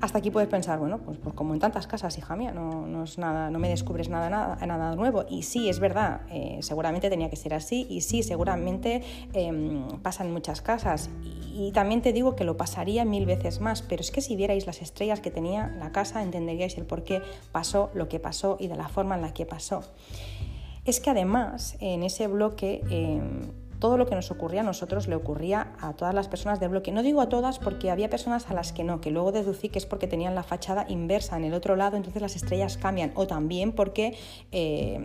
Hasta 0.00 0.18
aquí 0.18 0.30
puedes 0.30 0.48
pensar, 0.48 0.78
bueno, 0.78 0.98
pues, 0.98 1.18
pues, 1.18 1.34
como 1.34 1.52
en 1.52 1.60
tantas 1.60 1.86
casas, 1.86 2.16
hija 2.16 2.34
mía, 2.34 2.52
no, 2.52 2.86
no, 2.86 3.04
es 3.04 3.18
nada, 3.18 3.50
no 3.50 3.58
me 3.58 3.68
descubres 3.68 4.08
nada, 4.08 4.30
nada, 4.30 4.56
nada 4.64 4.96
nuevo. 4.96 5.26
Y 5.28 5.42
sí, 5.42 5.68
es 5.68 5.78
verdad, 5.78 6.22
eh, 6.30 6.58
seguramente 6.62 7.10
tenía 7.10 7.28
que 7.28 7.36
ser 7.36 7.52
así 7.52 7.86
y 7.90 8.00
sí, 8.00 8.22
seguramente 8.22 9.02
eh, 9.34 9.82
pasa 10.02 10.24
en 10.24 10.32
muchas 10.32 10.62
casas. 10.62 11.10
Y, 11.54 11.72
también 11.72 12.00
te 12.00 12.14
digo 12.14 12.34
que 12.34 12.44
lo 12.44 12.56
pasaría 12.56 13.04
mil 13.04 13.26
veces 13.26 13.60
más, 13.60 13.82
pero 13.82 14.00
es 14.00 14.10
que 14.10 14.22
si 14.22 14.36
vierais 14.36 14.66
las 14.66 14.80
estrellas 14.80 15.20
que 15.20 15.30
tenía 15.30 15.68
la 15.78 15.92
casa, 15.92 16.22
entenderíais 16.22 16.78
el 16.78 16.86
por 16.86 17.04
qué 17.04 17.20
pasó 17.52 17.90
lo 17.92 18.08
que 18.08 18.18
pasó 18.18 18.56
y 18.58 18.68
de 18.68 18.76
la 18.76 18.88
forma 18.88 19.16
en 19.16 19.20
la 19.20 19.34
que 19.34 19.44
pasó. 19.44 19.82
Es 20.86 21.00
que 21.00 21.10
además 21.10 21.76
en 21.80 22.02
ese 22.04 22.26
bloque... 22.26 22.82
Eh, 22.90 23.20
todo 23.80 23.96
lo 23.96 24.06
que 24.06 24.14
nos 24.14 24.30
ocurría 24.30 24.60
a 24.60 24.64
nosotros 24.64 25.08
le 25.08 25.16
ocurría 25.16 25.72
a 25.80 25.94
todas 25.94 26.14
las 26.14 26.28
personas 26.28 26.60
del 26.60 26.68
bloque. 26.68 26.92
No 26.92 27.02
digo 27.02 27.20
a 27.20 27.28
todas 27.28 27.58
porque 27.58 27.90
había 27.90 28.08
personas 28.08 28.48
a 28.50 28.54
las 28.54 28.72
que 28.72 28.84
no, 28.84 29.00
que 29.00 29.10
luego 29.10 29.32
deducí 29.32 29.68
que 29.68 29.78
es 29.78 29.86
porque 29.86 30.06
tenían 30.06 30.34
la 30.34 30.42
fachada 30.42 30.86
inversa 30.88 31.36
en 31.36 31.44
el 31.44 31.54
otro 31.54 31.74
lado, 31.74 31.96
entonces 31.96 32.22
las 32.22 32.36
estrellas 32.36 32.76
cambian, 32.76 33.12
o 33.14 33.26
también 33.26 33.72
porque... 33.72 34.16
Eh, 34.52 35.00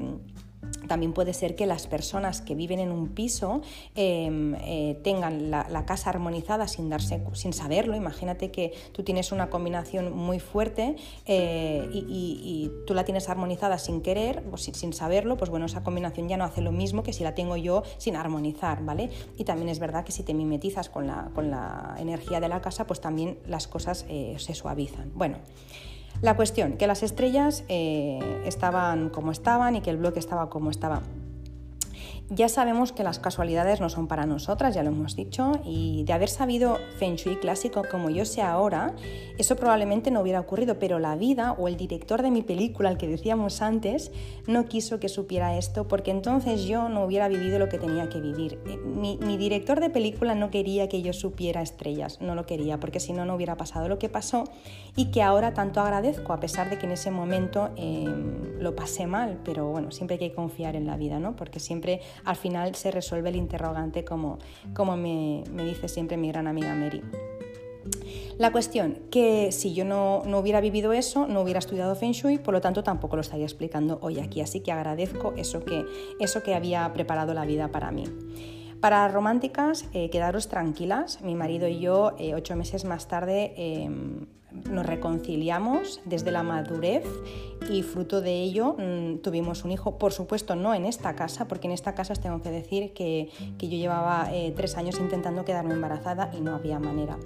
también 0.87 1.13
puede 1.13 1.33
ser 1.33 1.55
que 1.55 1.65
las 1.65 1.87
personas 1.87 2.41
que 2.41 2.55
viven 2.55 2.79
en 2.79 2.91
un 2.91 3.09
piso 3.09 3.61
em, 3.95 4.55
eh, 4.55 4.99
tengan 5.03 5.51
la, 5.51 5.85
casa 5.85 6.09
armonizada 6.09 6.67
sin, 6.67 6.89
darse, 6.89 7.21
sin 7.33 7.53
saberlo. 7.53 7.95
Imagínate 7.95 8.51
que 8.51 8.73
tú 8.91 9.03
tienes 9.03 9.31
una 9.31 9.49
combinación 9.49 10.15
muy 10.15 10.39
fuerte 10.39 10.95
eh, 11.25 11.87
y, 11.91 12.71
tú 12.87 12.93
la 12.93 13.03
tienes 13.03 13.29
armonizada 13.29 13.77
sin 13.77 14.01
querer 14.01 14.43
o 14.51 14.57
sin, 14.57 14.93
saberlo, 14.93 15.37
pues 15.37 15.49
bueno, 15.49 15.65
esa 15.65 15.83
combinación 15.83 16.27
ya 16.27 16.37
no 16.37 16.43
hace 16.43 16.61
lo 16.61 16.71
mismo 16.71 17.03
que 17.03 17.13
si 17.13 17.23
la 17.23 17.35
tengo 17.35 17.57
yo 17.57 17.83
sin 17.97 18.15
armonizar, 18.15 18.83
¿vale? 18.83 19.09
Y 19.37 19.43
también 19.43 19.69
es 19.69 19.79
verdad 19.79 20.03
que 20.03 20.11
si 20.11 20.23
te 20.23 20.33
mimetizas 20.33 20.89
con 20.89 21.07
la, 21.07 21.31
con 21.33 21.51
la 21.51 21.95
energía 21.99 22.39
de 22.39 22.49
la 22.49 22.61
casa, 22.61 22.87
pues 22.87 23.01
también 23.01 23.39
las 23.47 23.67
cosas 23.67 24.05
eh, 24.09 24.35
se 24.37 24.53
suavizan. 24.55 25.11
Bueno. 25.13 25.37
La 26.21 26.35
cuestión, 26.35 26.73
que 26.73 26.87
las 26.87 27.03
estrellas 27.03 27.63
eh, 27.67 28.19
estaban 28.45 29.09
como 29.09 29.31
estaban 29.31 29.75
y 29.75 29.81
que 29.81 29.89
el 29.89 29.97
bloque 29.97 30.19
estaba 30.19 30.49
como 30.49 30.71
estaba. 30.71 31.01
Ya 32.29 32.49
sabemos 32.49 32.91
que 32.91 33.03
las 33.03 33.19
casualidades 33.19 33.81
no 33.81 33.89
son 33.89 34.07
para 34.07 34.25
nosotras, 34.25 34.73
ya 34.73 34.81
lo 34.81 34.89
hemos 34.89 35.15
dicho, 35.15 35.51
y 35.63 36.03
de 36.05 36.13
haber 36.13 36.29
sabido 36.29 36.79
Feng 36.97 37.17
Shui 37.17 37.35
clásico 37.35 37.83
como 37.89 38.09
yo 38.09 38.25
sé 38.25 38.41
ahora, 38.41 38.95
eso 39.37 39.55
probablemente 39.55 40.09
no 40.09 40.21
hubiera 40.21 40.39
ocurrido, 40.39 40.79
pero 40.79 40.97
la 40.97 41.15
vida 41.15 41.51
o 41.53 41.67
el 41.67 41.77
director 41.77 42.23
de 42.23 42.31
mi 42.31 42.41
película, 42.41 42.89
el 42.89 42.97
que 42.97 43.07
decíamos 43.07 43.61
antes, 43.61 44.11
no 44.47 44.65
quiso 44.65 44.99
que 44.99 45.07
supiera 45.09 45.57
esto 45.57 45.87
porque 45.87 46.11
entonces 46.11 46.63
yo 46.63 46.89
no 46.89 47.03
hubiera 47.05 47.27
vivido 47.27 47.59
lo 47.59 47.69
que 47.69 47.77
tenía 47.77 48.09
que 48.09 48.19
vivir. 48.21 48.59
Eh, 48.65 48.77
mi, 48.77 49.17
director 49.37 49.79
de 49.79 49.89
película 49.89 50.33
no 50.33 50.49
quería 50.49 50.87
que 50.89 51.01
yo 51.01 51.13
supiera 51.13 51.61
estrellas, 51.61 52.21
no 52.21 52.35
lo 52.35 52.45
quería, 52.45 52.79
porque 52.79 52.99
si 52.99 53.13
no, 53.13 53.25
no 53.25 53.35
hubiera 53.35 53.57
pasado 53.57 53.89
lo 53.89 53.99
que 53.99 54.09
pasó 54.09 54.45
y 54.95 55.11
que 55.11 55.21
ahora 55.21 55.53
tanto 55.53 55.81
agradezco, 55.81 56.33
a 56.33 56.39
pesar 56.39 56.69
de 56.69 56.77
que 56.79 56.85
en 56.85 56.93
ese 56.93 57.11
momento 57.11 57.69
em, 57.75 58.59
lo 58.59 58.75
pasé 58.75 59.07
mal, 59.07 59.39
pero 59.43 59.69
bueno, 59.69 59.91
siempre 59.91 60.15
hay 60.15 60.29
que 60.29 60.33
confiar 60.33 60.75
en 60.75 60.87
la 60.87 60.97
vida, 60.97 61.19
¿no? 61.19 61.35
Porque 61.35 61.59
siempre 61.59 62.01
al 62.23 62.35
final 62.35 62.75
se 62.75 62.91
resuelve 62.91 63.29
el 63.29 63.35
interrogante 63.35 64.05
como, 64.05 64.39
como 64.73 64.95
me, 64.97 65.43
dice 65.63 65.87
siempre 65.87 66.17
mi 66.17 66.29
gran 66.29 66.47
amiga 66.47 66.73
Mary. 66.73 67.01
La 68.37 68.51
cuestión, 68.51 68.99
que 69.11 69.51
si 69.51 69.73
yo 69.73 69.85
no, 69.85 70.23
hubiera 70.37 70.59
vivido 70.59 70.91
eso, 70.91 71.27
no 71.27 71.41
hubiera 71.41 71.59
estudiado 71.59 71.95
Feng 71.95 72.11
Shui, 72.11 72.37
por 72.37 72.53
lo 72.53 72.61
tanto 72.61 72.83
tampoco 72.83 73.15
lo 73.15 73.21
estaría 73.21 73.45
explicando 73.45 73.99
hoy 74.01 74.19
aquí, 74.19 74.41
así 74.41 74.59
que 74.59 74.71
agradezco 74.71 75.33
eso 75.37 75.63
que, 75.63 75.85
eso 76.19 76.43
que 76.43 76.55
había 76.55 76.91
preparado 76.93 77.33
la 77.33 77.45
vida 77.45 77.69
para 77.69 77.91
mí. 77.91 78.05
Para 78.81 79.07
románticas, 79.07 79.85
eh, 79.93 80.09
quedaros 80.09 80.47
tranquilas, 80.47 81.21
mi 81.21 81.33
marido 81.33 81.67
y 81.67 81.79
yo 81.79 82.15
eh, 82.19 82.35
ocho 82.35 82.55
meses 82.55 82.85
más 82.85 83.07
tarde 83.07 83.53
em, 83.55 84.27
nos 84.69 84.85
reconciliamos 84.85 86.01
desde 86.05 86.31
la 86.31 86.43
madurez 86.43 87.05
y 87.69 87.83
fruto 87.83 88.21
de 88.21 88.41
ello 88.41 88.75
mm, 88.77 89.17
tuvimos 89.17 89.63
un 89.63 89.71
hijo, 89.71 89.97
por 89.97 90.13
supuesto 90.13 90.55
no 90.55 90.73
en 90.73 90.85
esta 90.85 91.15
casa, 91.15 91.47
porque 91.47 91.67
en 91.67 91.73
esta 91.73 91.95
casa 91.95 92.13
os 92.13 92.19
tengo 92.19 92.41
que 92.41 92.49
decir 92.49 92.93
que, 92.93 93.29
yo 93.59 93.69
llevaba 93.69 94.29
eh, 94.31 94.53
tres 94.55 94.77
años 94.77 94.99
intentando 94.99 95.45
quedarme 95.45 95.73
embarazada 95.73 96.31
y 96.37 96.41
no 96.41 96.55
había 96.55 96.79
manera. 96.79 97.17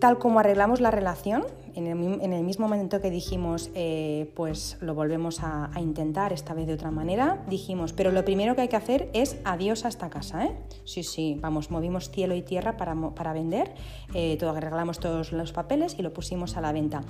Tal 0.00 0.18
como 0.18 0.38
arreglamos 0.38 0.80
la 0.80 0.90
relación, 0.90 1.44
en 1.78 2.32
el, 2.32 2.42
mismo 2.42 2.66
momento 2.66 3.00
que 3.00 3.10
dijimos, 3.10 3.70
eh, 3.74 4.32
pues 4.34 4.76
lo 4.80 4.94
volvemos 4.94 5.40
a, 5.42 5.70
intentar, 5.78 6.32
esta 6.32 6.52
vez 6.52 6.66
de 6.66 6.74
otra 6.74 6.90
manera, 6.90 7.44
dijimos, 7.48 7.92
pero 7.92 8.10
lo 8.10 8.24
primero 8.24 8.56
que 8.56 8.62
hay 8.62 8.68
que 8.68 8.76
hacer 8.76 9.08
es 9.12 9.36
adiós 9.44 9.84
a 9.84 9.88
esta 9.88 10.10
casa, 10.10 10.44
¿eh? 10.44 10.56
Sí, 10.84 11.04
sí, 11.04 11.38
vamos, 11.40 11.70
movimos 11.70 12.10
cielo 12.10 12.34
y 12.34 12.42
tierra 12.42 12.76
para, 12.76 12.94
para 13.14 13.32
vender, 13.32 13.74
eh, 14.14 14.36
todo, 14.38 14.50
arreglamos 14.50 14.98
todos 14.98 15.32
los 15.32 15.52
papeles 15.52 15.94
y 15.98 16.02
lo 16.02 16.12
pusimos 16.12 16.56
a 16.56 16.60
la 16.60 16.72
venta. 16.72 17.02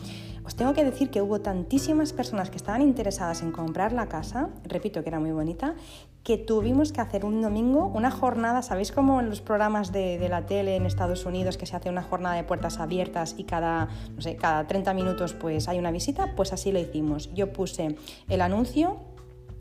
Os 0.44 0.54
tengo 0.54 0.74
que 0.74 0.84
decir 0.84 1.10
que 1.10 1.22
hubo 1.22 1.40
tantísimas 1.40 2.12
personas 2.12 2.50
que 2.50 2.56
estaban 2.56 2.82
interesadas 2.82 3.42
en 3.42 3.52
comprar 3.52 3.92
la 3.92 4.06
casa, 4.06 4.50
repito 4.64 5.02
que 5.02 5.08
era 5.08 5.18
muy 5.18 5.32
bonita, 5.32 5.74
que 6.22 6.36
tuvimos 6.36 6.92
que 6.92 7.00
hacer 7.00 7.24
un 7.24 7.40
domingo 7.40 7.86
una 7.86 8.10
jornada, 8.10 8.62
¿sabéis 8.62 8.92
cómo 8.92 9.20
en 9.20 9.28
los 9.28 9.40
programas 9.40 9.92
de, 9.92 10.26
la 10.28 10.46
tele 10.46 10.76
en 10.76 10.84
Estados 10.86 11.24
Unidos 11.24 11.56
que 11.56 11.66
se 11.66 11.76
hace 11.76 11.88
una 11.88 12.02
jornada 12.02 12.36
de 12.36 12.44
puertas 12.44 12.80
abiertas 12.80 13.34
y 13.38 13.44
cada, 13.44 13.88
no 14.14 14.20
sé, 14.20 14.36
cada 14.36 14.66
30 14.66 14.92
minutos 14.94 15.34
pues 15.34 15.68
hay 15.68 15.78
una 15.78 15.90
visita? 15.90 16.34
Pues 16.36 16.52
así 16.52 16.72
lo 16.72 16.78
hicimos. 16.78 17.32
Yo 17.34 17.52
puse 17.52 17.96
el 18.28 18.40
anuncio 18.42 18.98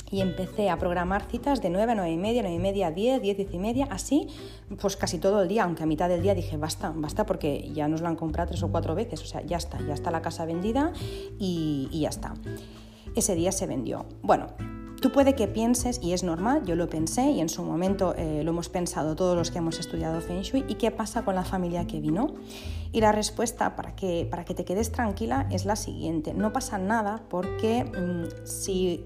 y 0.09 0.21
empecé 0.21 0.69
a 0.69 0.77
programar 0.77 1.23
citas 1.29 1.61
de 1.61 1.69
9 1.69 1.91
a 1.91 1.95
9 1.95 2.11
y 2.11 2.17
media, 2.17 2.41
9 2.41 2.55
y 2.55 2.59
media, 2.59 2.91
10, 2.91 3.21
10, 3.21 3.37
10 3.37 3.53
y 3.53 3.59
media, 3.59 3.87
así 3.89 4.27
pues 4.79 4.95
casi 4.95 5.19
todo 5.19 5.41
el 5.41 5.47
día, 5.47 5.63
aunque 5.63 5.83
a 5.83 5.85
mitad 5.85 6.09
del 6.09 6.21
día 6.21 6.33
dije 6.33 6.57
basta, 6.57 6.93
basta 6.95 7.25
porque 7.25 7.71
ya 7.73 7.87
nos 7.87 8.01
lo 8.01 8.07
han 8.07 8.15
comprado 8.15 8.49
tres 8.49 8.63
o 8.63 8.69
cuatro 8.69 8.95
veces, 8.95 9.21
o 9.21 9.25
sea, 9.25 9.41
ya 9.45 9.57
está, 9.57 9.79
ya 9.85 9.93
está 9.93 10.11
la 10.11 10.21
casa 10.21 10.45
vendida 10.45 10.93
y, 11.39 11.89
y 11.91 12.01
ya 12.01 12.09
está. 12.09 12.33
Ese 13.15 13.35
día 13.35 13.51
se 13.51 13.67
vendió. 13.67 14.05
Bueno, 14.21 14.47
Tú 15.01 15.11
puede 15.11 15.35
que 15.35 15.47
pienses, 15.47 15.99
y 16.01 16.13
es 16.13 16.23
normal, 16.23 16.65
yo 16.65 16.75
lo 16.75 16.89
pensé 16.89 17.29
y 17.29 17.39
en 17.39 17.49
su 17.49 17.63
momento 17.63 18.15
eh, 18.17 18.41
lo 18.43 18.51
hemos 18.51 18.67
pensado 18.67 19.15
todos 19.15 19.37
los 19.37 19.51
que 19.51 19.59
hemos 19.59 19.79
estudiado 19.79 20.21
Feng 20.21 20.41
Shui, 20.41 20.65
¿y 20.67 20.75
qué 20.75 20.89
pasa 20.89 21.23
con 21.23 21.35
la 21.35 21.43
familia 21.43 21.85
que 21.85 21.99
vino? 21.99 22.33
Y 22.91 23.01
la 23.01 23.11
respuesta 23.11 23.75
para 23.75 23.95
que, 23.95 24.27
para 24.29 24.43
que 24.43 24.55
te 24.55 24.65
quedes 24.65 24.91
tranquila 24.91 25.47
es 25.51 25.65
la 25.65 25.75
siguiente, 25.75 26.33
no 26.33 26.51
pasa 26.51 26.79
nada 26.79 27.21
porque 27.29 27.83
mm, 27.83 28.45
si 28.47 29.05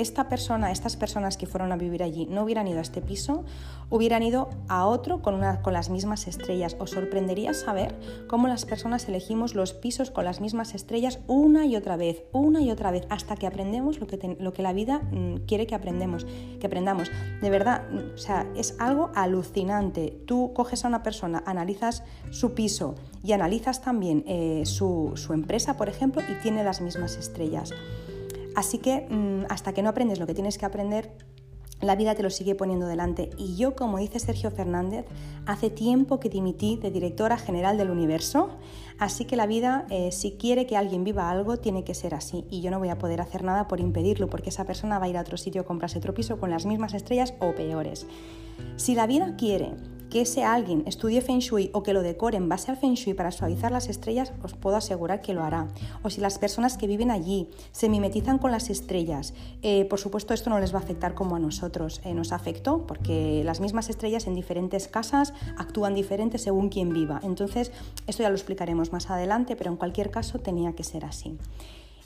esta 0.00 0.28
persona, 0.28 0.70
estas 0.72 0.96
personas 0.96 1.36
que 1.36 1.46
fueron 1.46 1.72
a 1.72 1.76
vivir 1.76 2.02
allí 2.02 2.26
no 2.26 2.44
hubieran 2.44 2.66
ido 2.66 2.78
a 2.78 2.82
este 2.82 3.02
piso, 3.02 3.44
hubieran 3.90 4.22
ido 4.22 4.48
a 4.68 4.86
otro 4.86 5.20
con, 5.20 5.34
una, 5.34 5.60
con 5.62 5.72
las 5.72 5.90
mismas 5.90 6.26
estrellas. 6.26 6.76
Os 6.78 6.90
sorprendería 6.90 7.52
saber 7.52 7.94
cómo 8.26 8.48
las 8.48 8.64
personas 8.64 9.08
elegimos 9.08 9.54
los 9.54 9.74
pisos 9.74 10.10
con 10.10 10.24
las 10.24 10.40
mismas 10.40 10.74
estrellas 10.74 11.18
una 11.26 11.66
y 11.66 11.76
otra 11.76 11.96
vez, 11.96 12.24
una 12.32 12.62
y 12.62 12.70
otra 12.70 12.90
vez, 12.90 13.06
hasta 13.10 13.36
que 13.36 13.46
aprendemos 13.46 14.00
lo 14.00 14.06
que, 14.06 14.36
lo 14.38 14.52
que 14.52 14.62
la 14.62 14.72
vida 14.72 15.00
mm, 15.10 15.46
quiere 15.46 15.66
que 15.66 15.74
aprendemos, 15.74 16.26
que 16.58 16.66
aprendamos. 16.66 17.10
De 17.42 17.50
verdad, 17.50 17.82
mm, 17.90 18.14
o 18.14 18.18
sea, 18.18 18.46
es 18.56 18.76
algo 18.78 19.10
alucinante. 19.14 20.22
Tú 20.26 20.52
coges 20.54 20.84
a 20.84 20.88
una 20.88 21.02
persona, 21.02 21.42
analizas 21.46 22.04
su 22.30 22.54
piso 22.54 22.94
y 23.22 23.32
analizas 23.32 23.82
también 23.82 24.24
eh, 24.26 24.62
su, 24.64 25.12
su 25.16 25.34
empresa, 25.34 25.76
por 25.76 25.88
ejemplo, 25.88 26.22
y 26.22 26.40
tiene 26.42 26.64
las 26.64 26.80
mismas 26.80 27.16
estrellas. 27.16 27.72
Así 28.56 28.78
que 28.78 29.06
mm, 29.08 29.46
hasta 29.48 29.72
que 29.72 29.82
no 29.82 29.88
aprendes 29.88 30.18
lo 30.18 30.26
que 30.26 30.34
tienes 30.34 30.58
que 30.58 30.66
aprender, 30.66 31.10
la 31.80 31.96
vida 31.96 32.14
te 32.14 32.22
lo 32.22 32.30
sigue 32.30 32.54
poniendo 32.54 32.86
delante. 32.86 33.30
Y 33.38 33.56
yo, 33.56 33.74
como 33.74 33.98
dice 33.98 34.18
Sergio 34.18 34.50
Fernández, 34.50 35.06
hace 35.46 35.70
tiempo 35.70 36.20
que 36.20 36.28
dimití 36.28 36.76
de 36.76 36.90
directora 36.90 37.38
general 37.38 37.78
del 37.78 37.90
universo, 37.90 38.50
así 38.98 39.24
que 39.24 39.36
la 39.36 39.46
vida, 39.46 39.86
eh, 39.90 40.12
si 40.12 40.32
quiere 40.32 40.66
que 40.66 40.76
alguien 40.76 41.04
viva 41.04 41.30
algo, 41.30 41.56
tiene 41.56 41.84
que 41.84 41.94
ser 41.94 42.14
así. 42.14 42.44
Y 42.50 42.60
yo 42.60 42.70
no 42.70 42.78
voy 42.78 42.90
a 42.90 42.98
poder 42.98 43.20
hacer 43.20 43.44
nada 43.44 43.66
por 43.66 43.80
impedirlo, 43.80 44.28
porque 44.28 44.50
esa 44.50 44.64
persona 44.64 44.98
va 44.98 45.06
a 45.06 45.08
ir 45.08 45.16
a 45.16 45.22
otro 45.22 45.38
sitio 45.38 45.62
a 45.62 45.64
comprarse 45.64 45.98
otro 45.98 46.14
piso 46.14 46.38
con 46.38 46.50
las 46.50 46.66
mismas 46.66 46.92
estrellas 46.92 47.34
o 47.40 47.54
peores. 47.54 48.06
Si 48.76 48.94
la 48.94 49.06
vida 49.06 49.36
quiere 49.36 49.72
que 50.10 50.20
ese 50.20 50.44
alguien 50.44 50.82
estudie 50.86 51.22
Feng 51.22 51.38
Shui 51.38 51.70
o 51.72 51.82
que 51.82 51.94
lo 51.94 52.02
decore 52.02 52.36
en 52.36 52.48
base 52.48 52.70
al 52.70 52.76
Feng 52.76 52.94
Shui 52.94 53.14
para 53.14 53.30
suavizar 53.30 53.72
las 53.72 53.88
estrellas, 53.88 54.32
os 54.42 54.54
puedo 54.54 54.76
asegurar 54.76 55.22
que 55.22 55.32
lo 55.32 55.42
hará. 55.42 55.68
O 56.02 56.10
si 56.10 56.20
las 56.20 56.38
personas 56.38 56.76
que 56.76 56.86
viven 56.86 57.10
allí 57.10 57.48
se 57.72 57.88
mimetizan 57.88 58.38
con 58.38 58.50
las 58.50 58.68
estrellas, 58.68 59.32
eh, 59.62 59.86
por 59.86 59.98
supuesto 59.98 60.34
esto 60.34 60.50
no 60.50 60.60
les 60.60 60.74
va 60.74 60.80
a 60.80 60.82
afectar 60.82 61.14
como 61.14 61.36
a 61.36 61.38
nosotros. 61.38 62.02
Eh, 62.04 62.12
nos 62.12 62.32
afectó 62.32 62.86
porque 62.86 63.42
las 63.44 63.60
mismas 63.60 63.88
estrellas 63.88 64.26
en 64.26 64.34
diferentes 64.34 64.88
casas 64.88 65.32
actúan 65.56 65.94
diferentes 65.94 66.42
según 66.42 66.68
quien 66.68 66.92
viva. 66.92 67.20
Entonces, 67.22 67.72
esto 68.06 68.22
ya 68.22 68.28
lo 68.28 68.34
explicaremos 68.34 68.92
más 68.92 69.08
adelante, 69.08 69.56
pero 69.56 69.70
en 69.70 69.76
cualquier 69.76 70.10
caso 70.10 70.40
tenía 70.40 70.74
que 70.74 70.84
ser 70.84 71.04
así. 71.04 71.38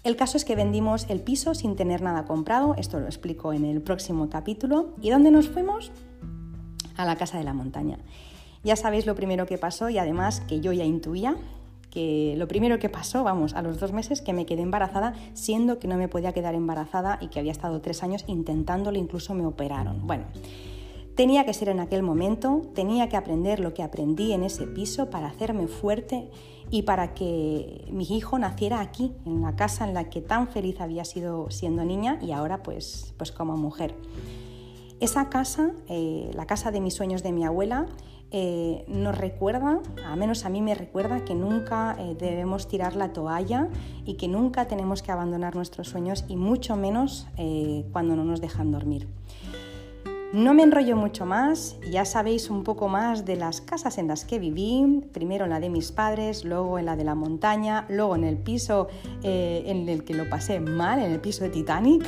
El 0.04 0.16
caso 0.16 0.37
es 0.37 0.44
que 0.44 0.54
vendimos 0.54 1.06
el 1.08 1.23
piso 1.23 1.54
sin 1.54 1.76
tener 1.76 2.02
nada 2.02 2.26
comprado, 2.26 2.75
esto 2.76 3.00
lo 3.00 3.06
explico 3.06 3.54
en 3.54 3.64
el 3.64 3.80
próximo 3.80 4.28
capítulo. 4.28 4.90
¿Y 5.00 5.08
dónde 5.08 5.30
nos 5.30 5.49
fuimos? 5.49 5.92
A 6.96 7.04
la 7.04 7.16
casa 7.16 7.38
de 7.38 7.44
la 7.44 7.54
montaña. 7.54 7.98
Ya 8.62 8.76
sabéis 8.76 9.06
lo 9.06 9.14
primero 9.14 9.46
que 9.46 9.58
pasó 9.58 9.90
y 9.90 9.98
además 9.98 10.40
que 10.40 10.60
yo 10.60 10.72
ya 10.72 10.84
intuía 10.84 11.36
que 11.94 12.34
lo 12.36 12.48
primero 12.48 12.80
que 12.80 12.88
pasó, 12.88 13.22
vamos, 13.22 13.54
a 13.54 13.62
los 13.62 13.78
dos 13.78 13.92
meses 13.92 14.20
que 14.20 14.32
me 14.32 14.46
quedé 14.46 14.62
embarazada, 14.62 15.14
siendo 15.32 15.78
que 15.78 15.86
no 15.86 15.96
me 15.96 16.08
podía 16.08 16.32
quedar 16.32 16.56
embarazada 16.56 17.18
y 17.20 17.28
que 17.28 17.38
había 17.38 17.52
estado 17.52 17.80
tres 17.80 18.02
años 18.02 18.24
intentándolo, 18.26 18.98
incluso 18.98 19.32
me 19.32 19.46
operaron. 19.46 20.04
Bueno, 20.04 20.24
tenía 21.14 21.46
que 21.46 21.54
ser 21.54 21.68
en 21.68 21.78
aquel 21.78 22.02
momento, 22.02 22.62
tenía 22.74 23.08
que 23.08 23.16
aprender 23.16 23.60
lo 23.60 23.74
que 23.74 23.84
aprendí 23.84 24.32
en 24.32 24.42
ese 24.42 24.66
piso 24.66 25.08
para 25.08 25.28
hacerme 25.28 25.68
fuerte 25.68 26.28
y 26.68 26.82
para 26.82 27.14
que 27.14 27.86
mi 27.92 28.04
hijo 28.04 28.40
naciera 28.40 28.80
aquí, 28.80 29.12
en 29.24 29.42
la 29.42 29.54
casa 29.54 29.86
en 29.86 29.94
la 29.94 30.10
que 30.10 30.20
tan 30.20 30.48
feliz 30.48 30.80
había 30.80 31.04
sido 31.04 31.48
siendo 31.50 31.84
niña 31.84 32.18
y 32.20 32.32
ahora 32.32 32.64
pues, 32.64 33.14
pues 33.16 33.30
como 33.30 33.56
mujer. 33.56 33.94
Esa 35.00 35.28
casa, 35.28 35.72
eh, 35.88 36.30
la 36.34 36.46
casa 36.46 36.70
de 36.70 36.80
mis 36.80 36.94
sueños 36.94 37.22
de 37.22 37.32
mi 37.32 37.44
abuela, 37.44 37.86
eh, 38.30 38.84
nos 38.88 39.16
recuerda, 39.16 39.80
a 40.04 40.16
menos 40.16 40.44
a 40.44 40.48
mí 40.48 40.60
me 40.60 40.74
recuerda, 40.74 41.24
que 41.24 41.34
nunca 41.34 41.96
eh, 41.98 42.16
debemos 42.18 42.68
tirar 42.68 42.96
la 42.96 43.12
toalla 43.12 43.68
y 44.04 44.14
que 44.14 44.28
nunca 44.28 44.66
tenemos 44.66 45.02
que 45.02 45.12
abandonar 45.12 45.54
nuestros 45.54 45.88
sueños 45.88 46.24
y 46.28 46.36
mucho 46.36 46.76
menos 46.76 47.26
cuando 47.92 48.16
no 48.16 48.24
nos 48.24 48.40
dejan 48.40 48.72
dormir. 48.72 49.08
No 50.34 50.52
me 50.52 50.64
enrollo 50.64 50.96
mucho 50.96 51.26
más, 51.26 51.76
ya 51.88 52.04
sabéis 52.04 52.50
un 52.50 52.64
poco 52.64 52.88
más 52.88 53.24
de 53.24 53.36
las 53.36 53.60
casas 53.60 53.98
en 53.98 54.08
las 54.08 54.24
que 54.24 54.40
viví, 54.40 55.04
primero 55.12 55.44
en 55.44 55.50
la 55.50 55.60
de 55.60 55.70
mis 55.70 55.92
padres, 55.92 56.44
luego 56.44 56.80
en 56.80 56.86
la 56.86 56.96
de 56.96 57.04
la 57.04 57.14
montaña, 57.14 57.86
luego 57.88 58.16
en 58.16 58.24
el 58.24 58.36
piso 58.36 58.88
eh, 59.22 59.62
en 59.66 59.88
el 59.88 60.02
que 60.02 60.12
lo 60.12 60.28
pasé 60.28 60.58
mal, 60.58 60.98
en 60.98 61.12
el 61.12 61.20
piso 61.20 61.44
de 61.44 61.50
Titanic, 61.50 62.04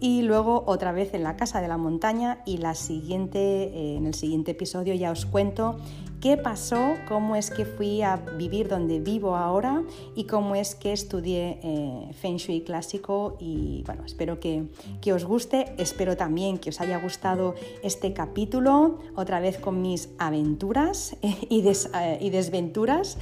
y 0.00 0.22
luego 0.22 0.64
otra 0.66 0.92
vez 0.92 1.12
en 1.12 1.22
la 1.22 1.36
casa 1.36 1.60
de 1.60 1.68
la 1.68 1.76
montaña 1.76 2.38
y 2.46 2.56
la 2.56 2.74
siguiente, 2.74 3.38
eh, 3.38 3.96
en 3.98 4.06
el 4.06 4.14
siguiente 4.14 4.52
episodio 4.52 4.94
ya 4.94 5.10
os 5.10 5.26
cuento 5.26 5.76
qué 6.20 6.36
pasó, 6.36 6.94
cómo 7.08 7.36
es 7.36 7.50
que 7.50 7.64
fui 7.64 8.02
a 8.02 8.16
vivir 8.16 8.68
donde 8.68 9.00
vivo 9.00 9.36
ahora 9.36 9.82
y 10.14 10.24
cómo 10.24 10.54
es 10.54 10.74
que 10.74 10.92
estudié 10.92 11.60
eh, 11.62 12.12
Feng 12.14 12.36
Shui 12.36 12.62
clásico 12.62 13.36
y 13.38 13.82
bueno, 13.86 14.04
espero 14.04 14.40
que, 14.40 14.64
que, 15.00 15.12
os 15.12 15.24
guste, 15.24 15.74
espero 15.78 16.16
también 16.16 16.58
que 16.58 16.70
os 16.70 16.80
haya 16.80 16.98
gustado 16.98 17.54
este 17.82 18.12
capítulo, 18.12 18.98
otra 19.14 19.40
vez 19.40 19.58
con 19.58 19.82
mis 19.82 20.08
aventuras 20.18 21.16
y, 21.22 21.66
eh, 21.68 22.18
y 22.20 22.30
desventuras. 22.30 23.18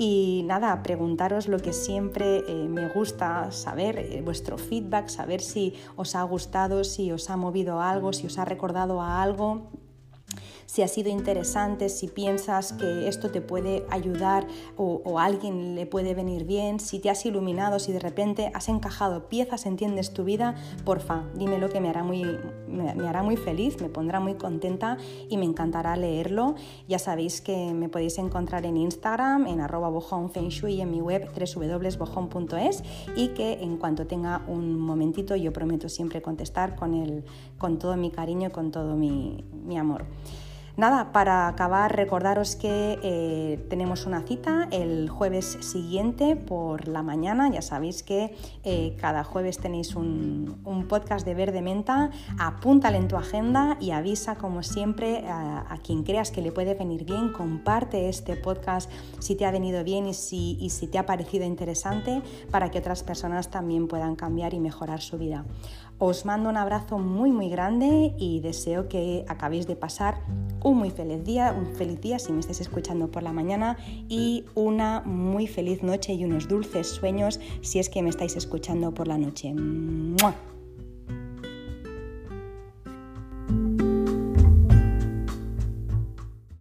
Y 0.00 0.44
nada, 0.46 0.80
preguntaros 0.84 1.48
lo 1.48 1.58
que 1.58 1.72
siempre 1.72 2.44
eh, 2.46 2.68
me 2.68 2.88
gusta 2.88 3.50
saber, 3.50 4.22
vuestro 4.22 4.56
feedback, 4.56 5.08
saber 5.08 5.40
si 5.40 5.74
os 5.96 6.14
ha 6.14 6.22
gustado, 6.22 6.84
si 6.84 7.10
os 7.10 7.28
ha 7.30 7.36
movido 7.36 7.80
algo, 7.80 8.12
si 8.12 8.28
os 8.28 8.38
ha 8.38 8.44
recordado 8.44 9.00
a 9.00 9.20
algo 9.20 9.70
si 10.68 10.82
ha 10.82 10.88
sido 10.88 11.08
interesante, 11.08 11.88
si 11.88 12.08
piensas 12.08 12.74
que 12.74 13.08
esto 13.08 13.30
te 13.30 13.40
puede 13.40 13.86
ayudar 13.88 14.46
o, 14.76 15.18
a 15.18 15.24
alguien 15.24 15.74
le 15.74 15.86
puede 15.86 16.14
venir 16.14 16.44
bien, 16.44 16.78
si 16.78 16.98
te 16.98 17.08
has 17.08 17.24
iluminado, 17.24 17.78
si 17.78 17.90
de 17.90 17.98
repente 17.98 18.52
has 18.54 18.68
encajado 18.68 19.30
piezas, 19.30 19.64
entiendes 19.64 20.12
tu 20.12 20.24
vida, 20.24 20.56
porfa, 20.84 21.24
dímelo 21.34 21.70
que 21.70 21.80
me 21.80 21.88
hará 21.88 22.04
muy, 22.04 22.22
me, 22.68 22.90
hará 23.08 23.22
muy 23.22 23.38
feliz, 23.38 23.80
me 23.80 23.88
pondrá 23.88 24.20
muy 24.20 24.34
contenta 24.34 24.98
y 25.30 25.38
me 25.38 25.46
encantará 25.46 25.96
leerlo. 25.96 26.54
Ya 26.86 26.98
sabéis 26.98 27.40
que 27.40 27.72
me 27.72 27.88
podéis 27.88 28.18
encontrar 28.18 28.66
en 28.66 28.76
Instagram, 28.76 29.46
en 29.46 29.60
arroba 29.60 29.90
y 30.68 30.80
en 30.82 30.90
mi 30.90 31.00
web 31.00 31.30
www.bojón.es 31.34 32.82
y 33.16 33.28
que 33.28 33.54
en 33.54 33.78
cuanto 33.78 34.06
tenga 34.06 34.44
un 34.46 34.78
momentito 34.78 35.34
yo 35.34 35.50
prometo 35.50 35.88
siempre 35.88 36.20
contestar 36.20 36.76
con, 36.76 36.92
el, 36.92 37.24
con 37.56 37.78
todo 37.78 37.96
mi 37.96 38.10
cariño 38.10 38.48
y 38.48 38.52
con 38.52 38.70
todo 38.70 38.96
mi, 38.96 39.44
mi 39.64 39.78
amor. 39.78 40.04
Nada, 40.78 41.10
para 41.10 41.48
acabar, 41.48 41.96
recordaros 41.96 42.54
que 42.54 43.00
eh, 43.02 43.66
tenemos 43.68 44.06
una 44.06 44.20
cita 44.22 44.68
el 44.70 45.08
jueves 45.08 45.58
siguiente 45.60 46.36
por 46.36 46.86
la 46.86 47.02
mañana. 47.02 47.50
Ya 47.50 47.62
sabéis 47.62 48.04
que 48.04 48.36
eh, 48.62 48.94
cada 49.00 49.24
jueves 49.24 49.58
tenéis 49.58 49.96
un, 49.96 50.56
podcast 50.88 51.26
de 51.26 51.34
Verde 51.34 51.62
Menta. 51.62 52.10
Apúntale 52.38 52.96
en 52.96 53.08
tu 53.08 53.16
agenda 53.16 53.76
y 53.80 53.90
avisa, 53.90 54.36
como 54.36 54.62
siempre, 54.62 55.24
a, 55.26 55.76
quien 55.82 56.04
creas 56.04 56.30
que 56.30 56.42
le 56.42 56.52
puede 56.52 56.74
venir 56.74 57.04
bien. 57.04 57.32
Comparte 57.32 58.08
este 58.08 58.36
podcast 58.36 58.88
si 59.18 59.34
te 59.34 59.46
ha 59.46 59.50
venido 59.50 59.82
bien 59.82 60.06
y 60.06 60.14
si, 60.14 60.56
y 60.60 60.70
si 60.70 60.86
te 60.86 60.98
ha 60.98 61.06
parecido 61.06 61.44
interesante 61.44 62.22
para 62.52 62.70
que 62.70 62.78
otras 62.78 63.02
personas 63.02 63.50
también 63.50 63.88
puedan 63.88 64.14
cambiar 64.14 64.54
y 64.54 64.60
mejorar 64.60 65.00
su 65.00 65.18
vida. 65.18 65.44
Os 66.00 66.24
mando 66.24 66.48
un 66.48 66.56
abrazo 66.56 66.98
muy 66.98 67.32
muy 67.32 67.48
grande 67.48 68.14
y 68.18 68.38
deseo 68.38 68.88
que 68.88 69.24
acabéis 69.26 69.66
de 69.66 69.74
pasar 69.74 70.20
un 70.62 70.78
muy 70.78 70.90
feliz 70.90 71.24
día, 71.24 71.52
un 71.52 71.74
feliz 71.74 72.00
día 72.00 72.20
si 72.20 72.32
me 72.32 72.38
estáis 72.38 72.60
escuchando 72.60 73.10
por 73.10 73.24
la 73.24 73.32
mañana 73.32 73.76
y 74.08 74.44
una 74.54 75.00
muy 75.00 75.48
feliz 75.48 75.82
noche 75.82 76.12
y 76.14 76.24
unos 76.24 76.46
dulces 76.46 76.88
sueños 76.88 77.40
si 77.62 77.80
es 77.80 77.88
que 77.88 78.02
me 78.02 78.10
estáis 78.10 78.36
escuchando 78.36 78.94
por 78.94 79.08
la 79.08 79.18
noche. 79.18 79.54